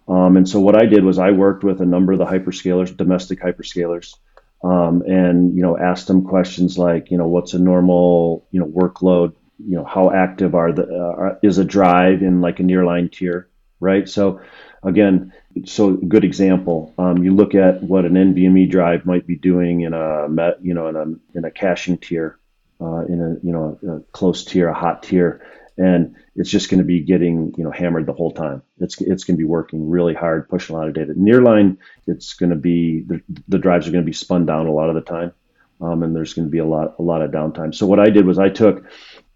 Um, 0.09 0.37
and 0.37 0.49
so 0.49 0.61
what 0.61 0.77
I 0.77 0.87
did 0.87 1.05
was 1.05 1.19
I 1.19 1.33
worked 1.33 1.65
with 1.65 1.81
a 1.81 1.87
number 1.87 2.13
of 2.13 2.19
the 2.19 2.27
hyperscalers, 2.27 2.97
domestic 2.97 3.41
hyperscalers, 3.41 4.15
um, 4.63 5.03
and 5.03 5.55
you 5.57 5.63
know 5.63 5.79
asked 5.79 6.07
them 6.09 6.25
questions 6.25 6.79
like, 6.79 7.11
you 7.11 7.19
know, 7.19 7.29
what's 7.29 7.55
a 7.55 7.59
normal 7.59 8.47
you 8.51 8.61
know 8.61 8.67
workload? 8.67 9.35
You 9.59 9.77
know, 9.77 9.85
how 9.85 10.11
active 10.11 10.55
are 10.55 10.73
the 10.73 10.85
uh, 10.85 11.39
is 11.43 11.59
a 11.59 11.65
drive 11.65 12.23
in 12.23 12.41
like 12.41 12.61
a 12.61 12.63
nearline 12.63 13.11
tier, 13.11 13.49
right? 13.81 14.09
So 14.09 14.41
again, 14.83 15.33
so 15.65 15.93
good 15.95 16.25
example. 16.25 16.95
Um, 16.99 17.23
you 17.23 17.35
look 17.35 17.55
at 17.55 17.83
what 17.83 18.05
an 18.05 18.15
NVMe 18.15 18.71
drive 18.71 19.07
might 19.07 19.27
be 19.27 19.37
doing 19.37 19.83
in 19.83 19.93
a 19.95 20.29
you 20.63 20.75
know 20.75 20.89
in 20.89 20.97
a 20.97 21.39
in 21.39 21.45
a 21.45 21.51
caching 21.51 21.99
tier, 21.99 22.39
uh, 22.81 23.05
in 23.07 23.21
a 23.21 23.47
you 23.47 23.53
know 23.53 23.79
a 23.89 24.01
close 24.13 24.45
tier, 24.45 24.69
a 24.69 24.75
hot 24.75 25.03
tier, 25.03 25.43
and 25.79 26.17
it's 26.35 26.51
just 26.51 26.71
going 26.71 26.79
to 26.79 26.85
be 26.85 27.01
getting 27.01 27.55
you 27.57 27.65
know 27.65 27.71
hammered 27.71 28.07
the 28.07 28.13
whole 28.13 28.33
time. 28.33 28.63
It's 28.79 29.01
it's 29.01 29.25
going 29.25 29.37
to 29.37 29.43
be 29.43 29.45
working 29.45 29.91
really 29.91 30.15
hard, 30.15 30.49
pushing 30.49 30.75
a 30.75 30.79
lot 30.79 30.89
of 30.89 30.95
data. 30.95 31.13
Nearline, 31.15 31.79
it's 32.07 32.35
going 32.35 32.51
to 32.51 32.57
be 32.57 33.03
the, 33.03 33.21
the 33.49 33.59
drives 33.59 33.87
are 33.87 33.93
going 33.93 34.05
to 34.05 34.07
be 34.07 34.13
spun 34.13 34.47
down 34.47 34.67
a 34.67 34.73
lot 34.73 34.89
of 34.89 34.95
the 34.95 35.01
time, 35.03 35.33
um, 35.81 36.03
and 36.03 36.15
there's 36.15 36.35
going 36.35 36.47
to 36.47 36.53
be 36.53 36.59
a 36.59 36.65
lot 36.65 36.95
a 36.99 37.03
lot 37.03 37.23
of 37.23 37.31
downtime. 37.31 37.75
So 37.75 37.87
what 37.87 38.01
I 38.01 38.11
did 38.11 38.27
was 38.27 38.39
I 38.39 38.49
took 38.49 38.85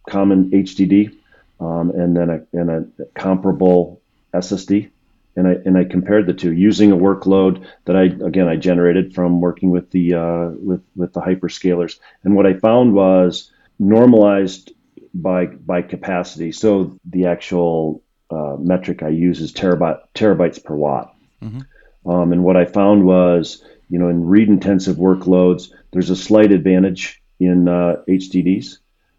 common 0.09 0.51
HDD 0.51 1.17
um, 1.61 1.91
and 1.91 2.17
then 2.17 2.31
a 2.31 2.41
and 2.53 2.71
a 2.71 3.05
comparable 3.15 4.01
SSD, 4.33 4.91
and 5.37 5.47
I 5.47 5.53
and 5.65 5.77
I 5.77 5.85
compared 5.85 6.27
the 6.27 6.35
two 6.35 6.53
using 6.53 6.91
a 6.93 6.97
workload 6.97 7.67
that 7.85 7.97
I 7.97 8.05
again 8.05 8.49
I 8.49 8.57
generated 8.57 9.15
from 9.15 9.41
working 9.41 9.71
with 9.71 9.91
the 9.91 10.15
uh, 10.15 10.49
with 10.51 10.83
with 10.97 11.13
the 11.13 11.21
hyperscalers. 11.21 11.99
And 12.25 12.35
what 12.35 12.47
I 12.47 12.55
found 12.55 12.95
was 12.95 13.51
normalized 13.79 14.73
by 15.15 15.47
by 15.47 15.83
capacity. 15.83 16.53
So 16.53 16.99
the 17.05 17.27
actual 17.27 18.03
uh, 18.31 18.57
metric 18.59 19.03
I 19.03 19.09
use 19.09 19.41
is 19.41 19.53
terabyte 19.53 20.01
terabytes 20.15 20.63
per 20.63 20.75
watt. 20.75 21.15
Mm-hmm. 21.43 22.11
Um, 22.11 22.33
and 22.33 22.45
what 22.45 22.57
I 22.57 22.65
found 22.65 23.05
was, 23.05 23.63
you 23.89 23.99
know, 23.99 24.09
in 24.09 24.27
read 24.27 24.49
intensive 24.49 24.97
workloads, 24.97 25.71
there's 25.93 26.11
a 26.11 26.17
slight 26.17 26.53
advantage 26.53 27.23
in 27.39 27.69
uh, 27.69 27.97
HDDs, 28.09 28.79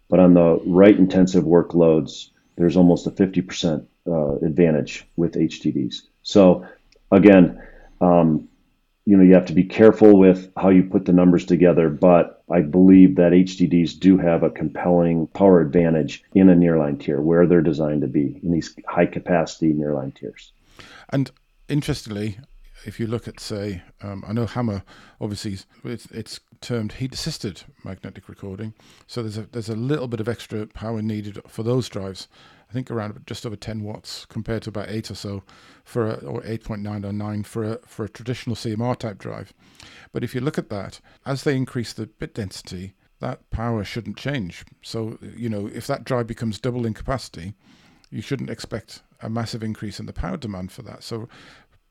but 0.10 0.20
on 0.20 0.34
the 0.34 0.62
write 0.66 0.98
intensive 0.98 1.44
workloads, 1.44 2.30
there's 2.56 2.78
almost 2.78 3.08
a 3.08 3.12
50% 3.12 3.86
uh, 4.08 4.36
advantage 4.46 5.06
with 5.16 5.34
HDDs. 5.34 6.02
So 6.24 6.66
again, 7.12 7.62
um, 8.00 8.50
you 9.06 9.18
know 9.18 9.24
you 9.24 9.34
have 9.34 9.48
to 9.48 9.54
be 9.54 9.64
careful 9.64 10.18
with 10.18 10.52
how 10.56 10.70
you 10.70 10.84
put 10.84 11.06
the 11.06 11.14
numbers 11.14 11.46
together 11.46 11.90
but 11.90 12.41
i 12.52 12.62
believe 12.62 13.16
that 13.16 13.32
HDDs 13.32 14.00
do 14.00 14.18
have 14.18 14.44
a 14.44 14.50
compelling 14.50 15.28
power 15.28 15.62
advantage 15.62 16.24
in 16.34 16.50
a 16.50 16.56
nearline 16.56 17.00
tier 17.00 17.22
where 17.22 17.46
they're 17.46 17.62
designed 17.62 18.02
to 18.02 18.08
be 18.08 18.40
in 18.44 18.52
these 18.52 18.76
high 18.88 19.06
capacity 19.06 19.74
nearline 19.74 20.14
tiers. 20.14 20.52
And 21.10 21.32
interestingly 21.70 22.38
if 22.86 23.00
you 23.00 23.08
look 23.08 23.28
at 23.28 23.40
say 23.40 23.82
um, 24.02 24.24
i 24.28 24.34
know 24.34 24.46
HAMR, 24.46 24.84
obviously 25.20 25.58
it's, 25.84 26.06
it's 26.08 26.40
termed 26.62 26.94
heat 26.94 27.14
assisted 27.14 27.64
magnetic 27.84 28.28
recording 28.30 28.74
so 29.08 29.22
there's 29.22 29.38
a 29.38 29.44
there's 29.52 29.70
a 29.70 29.76
little 29.76 30.08
bit 30.08 30.20
of 30.20 30.28
extra 30.28 30.66
power 30.68 31.02
needed 31.02 31.40
for 31.48 31.64
those 31.64 31.90
drives 31.90 32.28
I 32.72 32.74
think 32.74 32.90
around 32.90 33.22
just 33.26 33.46
over 33.46 33.58
10 33.58 33.84
watts 33.84 34.26
compared 34.26 34.64
to 34.64 34.70
about 34.70 34.88
8 34.88 35.12
or 35.12 35.16
so 35.16 35.44
for 35.84 36.08
a, 36.08 36.14
or 36.14 36.42
8.9 36.42 37.04
or 37.04 37.12
9 37.12 37.44
for 37.44 37.64
a, 37.66 37.80
for 37.86 38.06
a 38.06 38.10
traditional 38.10 38.56
CMR 38.56 38.98
type 38.98 39.18
drive. 39.18 39.52
But 40.14 40.24
if 40.24 40.34
you 40.34 40.40
look 40.40 40.58
at 40.58 40.70
that, 40.70 41.02
as 41.26 41.44
they 41.44 41.58
increase 41.58 41.92
the 41.92 42.08
bit 42.08 42.34
density, 42.34 42.94
that 43.20 43.50
power 43.50 43.84
shouldn't 43.84 44.16
change. 44.16 44.64
So, 44.82 45.18
you 45.36 45.50
know, 45.50 45.68
if 45.68 45.86
that 45.88 46.06
drive 46.06 46.28
becomes 46.28 46.60
double 46.60 46.86
in 46.86 46.94
capacity, 46.94 47.56
you 48.10 48.22
shouldn't 48.22 48.50
expect 48.50 49.02
a 49.22 49.30
massive 49.30 49.64
increase 49.64 50.00
in 50.00 50.06
the 50.06 50.14
power 50.14 50.38
demand 50.38 50.72
for 50.72 50.82
that. 50.84 51.04
So 51.04 51.28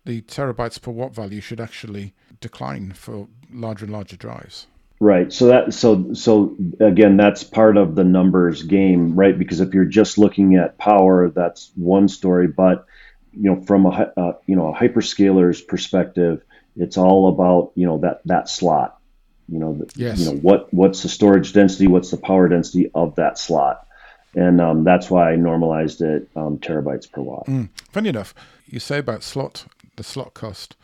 the 0.06 0.22
terabytes 0.22 0.80
per 0.80 0.90
watt 0.90 1.14
value 1.14 1.42
should 1.42 1.60
actually 1.60 2.14
decline 2.40 2.92
for 2.92 3.28
larger 3.52 3.84
and 3.84 3.92
larger 3.92 4.16
drives. 4.16 4.66
Right. 5.02 5.32
So 5.32 5.46
that 5.46 5.72
so 5.72 6.12
so 6.12 6.54
again, 6.78 7.16
that's 7.16 7.42
part 7.42 7.78
of 7.78 7.94
the 7.94 8.04
numbers 8.04 8.62
game, 8.62 9.14
right? 9.14 9.36
Because 9.36 9.60
if 9.60 9.72
you're 9.72 9.86
just 9.86 10.18
looking 10.18 10.56
at 10.56 10.76
power, 10.76 11.30
that's 11.30 11.72
one 11.74 12.06
story. 12.06 12.48
But 12.48 12.84
you 13.32 13.50
know, 13.50 13.62
from 13.62 13.86
a 13.86 14.12
uh, 14.14 14.32
you 14.46 14.56
know 14.56 14.74
a 14.74 14.76
hyperscaler's 14.76 15.62
perspective, 15.62 16.42
it's 16.76 16.98
all 16.98 17.28
about 17.30 17.72
you 17.76 17.86
know 17.86 17.98
that 18.00 18.20
that 18.26 18.50
slot. 18.50 19.00
You 19.48 19.58
know, 19.58 19.72
the, 19.72 19.90
yes. 19.96 20.18
you 20.20 20.26
know 20.26 20.36
what 20.36 20.72
what's 20.72 21.02
the 21.02 21.08
storage 21.08 21.54
density, 21.54 21.86
what's 21.86 22.10
the 22.10 22.18
power 22.18 22.46
density 22.48 22.90
of 22.94 23.16
that 23.16 23.38
slot, 23.38 23.86
and 24.34 24.60
um, 24.60 24.84
that's 24.84 25.10
why 25.10 25.32
I 25.32 25.36
normalized 25.36 26.02
it 26.02 26.28
um, 26.36 26.58
terabytes 26.58 27.10
per 27.10 27.22
watt. 27.22 27.46
Mm. 27.46 27.70
Funny 27.90 28.10
enough, 28.10 28.34
you 28.66 28.78
say 28.78 28.98
about 28.98 29.22
slot 29.22 29.64
the 29.96 30.04
slot 30.04 30.34
cost 30.34 30.76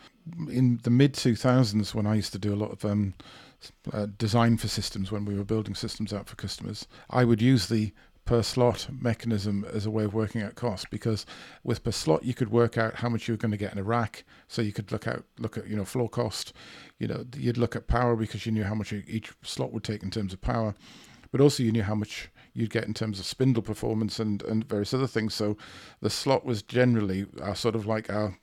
in 0.49 0.79
the 0.83 0.89
mid 0.89 1.13
2000s 1.13 1.93
when 1.93 2.07
I 2.07 2.15
used 2.15 2.33
to 2.33 2.39
do 2.39 2.53
a 2.53 2.57
lot 2.57 2.71
of 2.71 2.83
um, 2.83 3.13
uh, 3.91 4.07
design 4.17 4.57
for 4.57 4.67
systems 4.67 5.11
when 5.11 5.25
we 5.25 5.35
were 5.35 5.43
building 5.43 5.75
systems 5.75 6.13
out 6.13 6.27
for 6.27 6.35
customers, 6.35 6.87
I 7.09 7.23
would 7.23 7.41
use 7.41 7.67
the 7.67 7.93
per 8.25 8.43
slot 8.43 8.89
mechanism 8.91 9.65
as 9.73 9.85
a 9.85 9.89
way 9.89 10.03
of 10.03 10.13
working 10.13 10.41
out 10.41 10.55
cost 10.55 10.89
because 10.89 11.25
with 11.63 11.81
per 11.83 11.91
slot 11.91 12.25
you 12.25 12.33
could 12.33 12.51
work 12.51 12.77
out 12.77 12.95
how 12.95 13.07
much 13.07 13.27
you 13.27 13.33
were 13.33 13.37
going 13.37 13.51
to 13.51 13.57
get 13.57 13.71
in 13.71 13.79
a 13.79 13.83
rack. 13.83 14.25
So 14.47 14.61
you 14.61 14.73
could 14.73 14.91
look 14.91 15.07
out 15.07 15.23
look 15.39 15.57
at 15.57 15.67
you 15.67 15.75
know 15.75 15.85
floor 15.85 16.09
cost. 16.09 16.53
You 16.99 17.07
know 17.07 17.25
you'd 17.35 17.57
look 17.57 17.75
at 17.75 17.87
power 17.87 18.15
because 18.15 18.45
you 18.45 18.51
knew 18.51 18.65
how 18.65 18.75
much 18.75 18.91
each 18.91 19.31
slot 19.43 19.71
would 19.71 19.83
take 19.83 20.03
in 20.03 20.11
terms 20.11 20.33
of 20.33 20.41
power 20.41 20.75
but 21.31 21.41
also 21.41 21.63
you 21.63 21.71
knew 21.71 21.83
how 21.83 21.95
much 21.95 22.29
you'd 22.53 22.69
get 22.69 22.85
in 22.85 22.93
terms 22.93 23.19
of 23.19 23.25
spindle 23.25 23.63
performance 23.63 24.19
and 24.19 24.41
and 24.43 24.67
various 24.67 24.93
other 24.93 25.07
things. 25.07 25.33
So 25.33 25.57
the 26.01 26.09
slot 26.09 26.45
was 26.45 26.61
generally 26.61 27.25
our 27.41 27.55
sort 27.55 27.75
of 27.75 27.85
like 27.85 28.09
our 28.09 28.37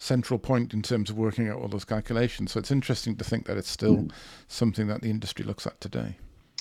central 0.00 0.38
point 0.38 0.72
in 0.72 0.80
terms 0.82 1.10
of 1.10 1.18
working 1.18 1.48
out 1.48 1.60
all 1.60 1.68
those 1.68 1.84
calculations. 1.84 2.52
So 2.52 2.58
it's 2.58 2.70
interesting 2.70 3.16
to 3.16 3.24
think 3.24 3.46
that 3.46 3.58
it's 3.58 3.70
still 3.70 3.98
mm. 3.98 4.12
something 4.48 4.88
that 4.88 5.02
the 5.02 5.10
industry 5.10 5.44
looks 5.44 5.66
at 5.66 5.80
today. 5.80 6.16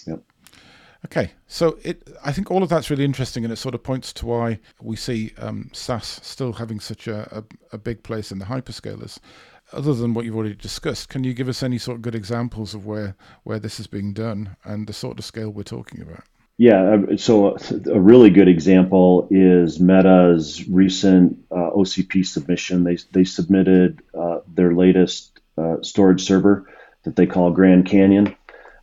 Yep. 0.05 0.21
Okay, 1.05 1.31
so 1.47 1.79
it, 1.81 2.05
I 2.25 2.33
think 2.33 2.51
all 2.51 2.61
of 2.61 2.67
that's 2.67 2.89
really 2.89 3.05
interesting, 3.05 3.45
and 3.45 3.53
it 3.53 3.55
sort 3.55 3.73
of 3.73 3.81
points 3.81 4.11
to 4.13 4.25
why 4.25 4.59
we 4.81 4.97
see 4.97 5.31
um, 5.37 5.69
SAS 5.71 6.19
still 6.21 6.51
having 6.51 6.81
such 6.81 7.07
a, 7.07 7.37
a, 7.37 7.43
a, 7.75 7.77
big 7.77 8.03
place 8.03 8.33
in 8.33 8.39
the 8.39 8.45
hyperscalers. 8.45 9.17
Other 9.71 9.93
than 9.93 10.13
what 10.13 10.25
you've 10.25 10.35
already 10.35 10.55
discussed, 10.55 11.07
can 11.07 11.23
you 11.23 11.33
give 11.33 11.47
us 11.47 11.63
any 11.63 11.77
sort 11.77 11.95
of 11.95 12.01
good 12.01 12.15
examples 12.15 12.73
of 12.73 12.85
where 12.85 13.15
where 13.43 13.59
this 13.59 13.79
is 13.79 13.87
being 13.87 14.11
done 14.11 14.57
and 14.65 14.87
the 14.87 14.93
sort 14.93 15.19
of 15.19 15.23
scale 15.23 15.49
we're 15.51 15.63
talking 15.63 16.01
about? 16.01 16.23
Yeah, 16.59 16.91
um, 16.91 17.17
so 17.17 17.55
a 17.89 18.01
really 18.01 18.29
good 18.29 18.49
example 18.49 19.29
is 19.31 19.79
Meta's 19.79 20.67
recent 20.67 21.39
uh, 21.49 21.69
OCP 21.73 22.25
submission. 22.25 22.83
They 22.83 22.97
they 23.13 23.23
submitted 23.23 24.01
uh, 24.13 24.39
their 24.45 24.73
latest 24.73 25.39
uh, 25.57 25.77
storage 25.81 26.21
server 26.21 26.69
that 27.03 27.15
they 27.15 27.27
call 27.27 27.51
Grand 27.51 27.85
Canyon. 27.85 28.35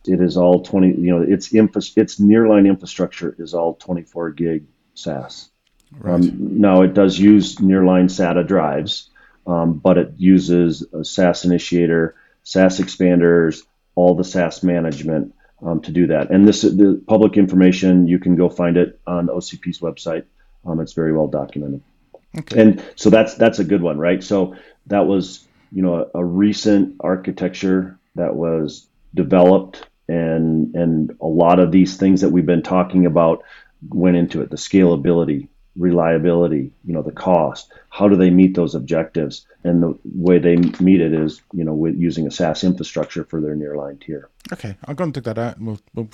It 0.07 0.21
is 0.21 0.37
all 0.37 0.63
20. 0.63 0.87
You 0.87 1.19
know, 1.19 1.21
its 1.21 1.53
infra, 1.53 1.83
its 1.95 2.19
nearline 2.19 2.67
infrastructure 2.67 3.35
is 3.37 3.53
all 3.53 3.75
24 3.75 4.31
gig 4.31 4.65
SAS. 4.95 5.51
Right. 5.99 6.15
Um, 6.15 6.59
now 6.59 6.81
it 6.81 6.95
does 6.95 7.19
use 7.19 7.57
nearline 7.57 8.05
SATA 8.05 8.47
drives, 8.47 9.11
um, 9.45 9.73
but 9.73 9.99
it 9.99 10.13
uses 10.17 10.83
a 10.93 11.05
SAS 11.05 11.45
initiator, 11.45 12.15
SAS 12.41 12.79
expanders, 12.79 13.61
all 13.93 14.15
the 14.15 14.23
SAS 14.23 14.63
management 14.63 15.35
um, 15.61 15.81
to 15.81 15.91
do 15.91 16.07
that. 16.07 16.29
And 16.29 16.47
this 16.47 16.61
the 16.61 17.01
public 17.07 17.37
information 17.37 18.07
you 18.07 18.19
can 18.19 18.35
go 18.35 18.49
find 18.49 18.77
it 18.77 18.99
on 19.07 19.27
OCP's 19.27 19.79
website. 19.79 20.25
Um, 20.65 20.79
it's 20.79 20.93
very 20.93 21.13
well 21.13 21.27
documented. 21.27 21.81
Okay. 22.37 22.61
And 22.61 22.83
so 22.95 23.09
that's 23.09 23.35
that's 23.35 23.59
a 23.59 23.63
good 23.63 23.81
one, 23.81 23.97
right? 23.97 24.23
So 24.23 24.55
that 24.87 25.07
was 25.07 25.45
you 25.71 25.81
know 25.81 26.09
a, 26.13 26.19
a 26.19 26.25
recent 26.25 26.95
architecture 26.99 27.97
that 28.15 28.35
was 28.35 28.87
developed, 29.13 29.87
and 30.07 30.75
and 30.75 31.15
a 31.21 31.27
lot 31.27 31.59
of 31.59 31.71
these 31.71 31.97
things 31.97 32.21
that 32.21 32.29
we've 32.29 32.45
been 32.45 32.63
talking 32.63 33.05
about 33.05 33.43
went 33.89 34.17
into 34.17 34.41
it. 34.41 34.49
The 34.49 34.57
scalability, 34.57 35.47
reliability, 35.77 36.71
you 36.85 36.93
know, 36.93 37.01
the 37.01 37.11
cost. 37.11 37.71
How 37.89 38.07
do 38.07 38.15
they 38.15 38.29
meet 38.29 38.55
those 38.55 38.75
objectives? 38.75 39.45
And 39.63 39.83
the 39.83 39.97
way 40.15 40.39
they 40.39 40.57
meet 40.79 41.01
it 41.01 41.13
is, 41.13 41.41
you 41.53 41.63
know, 41.63 41.73
with 41.73 41.95
using 41.95 42.27
a 42.27 42.31
SAS 42.31 42.63
infrastructure 42.63 43.23
for 43.23 43.41
their 43.41 43.55
nearline 43.55 43.99
tier. 44.01 44.29
Okay, 44.51 44.77
I'll 44.85 44.95
go 44.95 45.03
and 45.03 45.13
take 45.13 45.25
that 45.25 45.37
out, 45.37 45.57
and 45.57 45.67
we'll, 45.67 45.79
we'll 45.93 46.09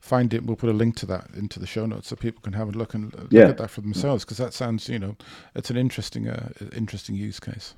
find 0.00 0.32
it. 0.32 0.44
We'll 0.44 0.56
put 0.56 0.70
a 0.70 0.72
link 0.72 0.96
to 0.96 1.06
that 1.06 1.28
into 1.34 1.60
the 1.60 1.66
show 1.66 1.86
notes 1.86 2.08
so 2.08 2.16
people 2.16 2.42
can 2.42 2.54
have 2.54 2.68
a 2.68 2.72
look 2.72 2.94
and 2.94 3.12
look 3.14 3.28
yeah. 3.30 3.48
at 3.48 3.58
that 3.58 3.70
for 3.70 3.80
themselves 3.80 4.24
because 4.24 4.38
that 4.38 4.54
sounds, 4.54 4.88
you 4.88 4.98
know, 4.98 5.16
it's 5.54 5.70
an 5.70 5.76
interesting, 5.76 6.28
uh, 6.28 6.50
interesting 6.74 7.14
use 7.14 7.40
case. 7.40 7.74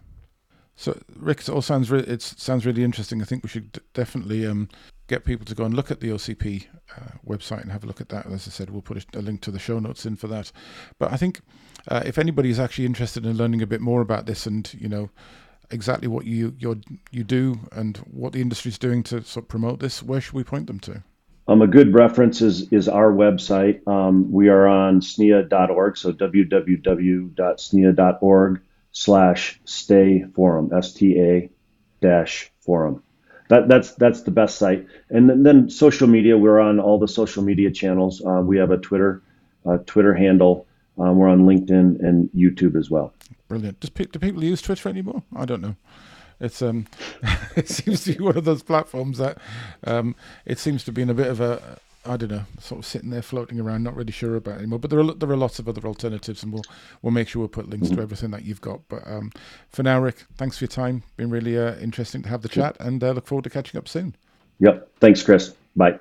So, 0.77 0.97
Rick, 1.17 1.41
it 1.41 1.49
all 1.49 1.63
sounds 1.63 1.91
re- 1.91 2.01
it 2.01 2.23
sounds 2.23 2.65
really 2.65 2.85
interesting. 2.85 3.21
I 3.21 3.25
think 3.25 3.43
we 3.43 3.49
should 3.49 3.73
d- 3.73 3.81
definitely 3.95 4.47
um, 4.47 4.69
get 5.09 5.25
people 5.25 5.45
to 5.47 5.55
go 5.55 5.65
and 5.65 5.75
look 5.75 5.91
at 5.91 6.01
the 6.01 6.11
OCP 6.11 6.67
uh, 6.97 7.01
website 7.27 7.63
and 7.63 7.73
have 7.73 7.83
a 7.83 7.87
look 7.87 8.01
at 8.01 8.11
that. 8.11 8.27
As 8.27 8.47
I 8.47 8.51
said, 8.51 8.71
we'll 8.71 8.83
put 8.83 9.05
a, 9.15 9.21
link 9.21 9.41
to 9.41 9.51
the 9.51 9.59
show 9.59 9.79
notes 9.79 10.07
in 10.07 10.15
for 10.15 10.29
that. 10.29 10.53
But 10.99 11.13
I 11.13 11.17
think 11.17 11.41
uh, 11.89 12.03
if 12.05 12.19
anybody 12.19 12.51
is 12.51 12.61
actually 12.61 12.87
interested 12.87 13.27
in 13.27 13.37
learning 13.37 13.63
a 13.63 13.67
bit 13.67 13.81
more 13.81 14.01
about 14.01 14.27
this 14.27 14.47
and 14.47 14.73
you 14.79 14.89
know 14.89 15.11
exactly 15.71 16.09
what 16.09 16.25
you 16.25 16.55
you 17.11 17.25
do 17.25 17.59
and 17.73 17.99
what 17.99 18.33
the 18.33 18.41
industry 18.41 18.71
is 18.71 18.79
doing 18.79 19.03
to 19.05 19.23
sort 19.23 19.45
of 19.45 19.49
promote 19.49 19.81
this, 19.81 20.03
where 20.03 20.21
should 20.21 20.35
we 20.35 20.45
point 20.45 20.67
them 20.67 20.79
to? 20.81 21.03
Um, 21.49 21.63
a 21.63 21.67
good 21.67 21.95
reference 21.95 22.43
is, 22.43 22.71
is 22.71 22.89
our 22.89 23.11
website. 23.11 23.87
Um, 23.89 24.31
we 24.31 24.49
are 24.51 24.67
on 24.67 25.01
SNIA.org, 25.01 25.97
so 25.97 26.13
www.snia.org 26.13 27.31
slash 28.93 29.61
stay 29.65 30.25
forum, 30.35 30.71
S-T-A 30.75 31.49
dash 32.03 32.53
forum. 32.61 33.03
That, 33.49 33.69
that's 33.69 33.93
that's 33.95 34.23
the 34.23 34.31
best 34.31 34.59
site. 34.59 34.87
And 35.11 35.29
then, 35.29 35.43
then, 35.43 35.71
social 35.71 36.07
media, 36.07 36.37
we're 36.37 36.61
on 36.61 36.79
all 36.79 36.99
the 36.99 37.09
social 37.09 37.43
media 37.43 37.71
channels. 37.71 38.25
Uh, 38.25 38.43
we 38.45 38.59
have 38.59 38.71
a 38.71 38.77
Twitter 38.77 39.23
uh, 39.67 39.79
Twitter 39.87 40.15
handle. 40.15 40.67
Um, 40.99 41.17
we're 41.17 41.29
on 41.29 41.47
LinkedIn 41.47 42.01
and 42.05 42.29
YouTube 42.37 42.77
as 42.77 42.91
well. 42.91 43.13
Brilliant. 43.49 43.81
Does, 43.81 43.91
do 43.91 44.19
people 44.19 44.45
use 44.45 44.61
Twitter 44.61 44.89
anymore? 44.89 45.23
I 45.35 45.45
don't 45.45 45.63
know. 45.63 45.77
It's 46.41 46.63
um, 46.63 46.87
it 47.57 47.69
seems 47.69 48.05
to 48.05 48.15
be 48.15 48.23
one 48.23 48.37
of 48.37 48.45
those 48.45 48.63
platforms 48.63 49.19
that 49.19 49.39
um, 49.85 50.15
it 50.45 50.59
seems 50.59 50.85
to 50.85 50.93
be 50.93 51.03
in 51.03 51.11
a 51.11 51.15
bit 51.15 51.29
of 51.29 51.41
a 51.41 51.79
I 52.05 52.17
don't 52.17 52.31
know, 52.31 52.45
sort 52.61 52.79
of 52.79 52.87
sitting 52.87 53.11
there 53.11 53.23
floating 53.23 53.61
around, 53.61 53.83
not 53.83 53.95
really 53.95 54.13
sure 54.13 54.37
about 54.37 54.59
anymore. 54.59 54.79
But 54.79 54.91
there 54.91 55.01
are 55.01 55.13
there 55.13 55.31
are 55.31 55.37
lots 55.37 55.59
of 55.59 55.69
other 55.69 55.87
alternatives, 55.87 56.43
and 56.43 56.53
we'll 56.53 56.65
we'll 57.03 57.13
make 57.13 57.29
sure 57.29 57.41
we'll 57.41 57.49
put 57.49 57.69
links 57.69 57.89
mm-hmm. 57.89 57.97
to 57.97 58.03
everything 58.03 58.31
that 58.31 58.45
you've 58.45 58.61
got. 58.61 58.81
But 58.89 59.07
um, 59.07 59.33
for 59.69 59.83
now, 59.83 60.01
Rick, 60.01 60.25
thanks 60.37 60.59
for 60.59 60.65
your 60.65 60.69
time. 60.69 61.03
Been 61.17 61.31
really 61.31 61.59
uh, 61.59 61.77
interesting 61.77 62.23
to 62.23 62.29
have 62.29 62.43
the 62.43 62.49
chat, 62.49 62.77
and 62.81 63.03
uh, 63.03 63.13
look 63.13 63.27
forward 63.27 63.45
to 63.45 63.51
catching 63.51 63.79
up 63.79 63.89
soon. 63.89 64.17
Yep. 64.61 64.89
Thanks, 65.01 65.23
Chris. 65.23 65.55
Bye. 65.77 65.99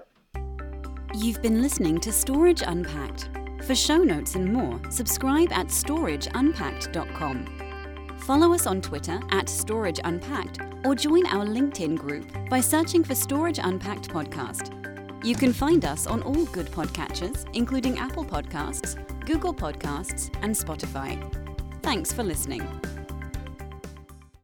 You've 1.16 1.42
been 1.42 1.62
listening 1.62 2.00
to 2.02 2.12
Storage 2.12 2.62
Unpacked. 2.62 3.30
For 3.64 3.76
show 3.76 3.98
notes 3.98 4.36
and 4.36 4.54
more, 4.54 4.80
subscribe 4.90 5.52
at 5.52 5.68
storageunpacked.com. 5.68 8.18
Follow 8.20 8.54
us 8.54 8.68
on 8.68 8.82
Twitter 8.82 9.20
at 9.32 9.50
Storage 9.50 10.00
Unpacked 10.04 10.60
or 10.86 10.94
join 10.96 11.26
our 11.28 11.46
LinkedIn 11.46 11.98
group 11.98 12.26
by 12.50 12.62
searching 12.62 13.04
for 13.04 13.16
Storage 13.16 13.60
Unpacked 13.62 14.10
Podcast. 14.10 14.77
You 15.24 15.36
can 15.36 15.52
find 15.52 15.84
us 15.84 16.08
on 16.08 16.22
all 16.22 16.46
good 16.46 16.68
podcatchers, 16.68 17.46
including 17.54 17.98
Apple 17.98 18.24
Podcasts, 18.24 18.96
Google 19.26 19.54
Podcasts, 19.54 20.30
and 20.42 20.56
Spotify. 20.56 21.20
Thanks 21.82 22.14
for 22.14 22.24
listening. 22.24 22.62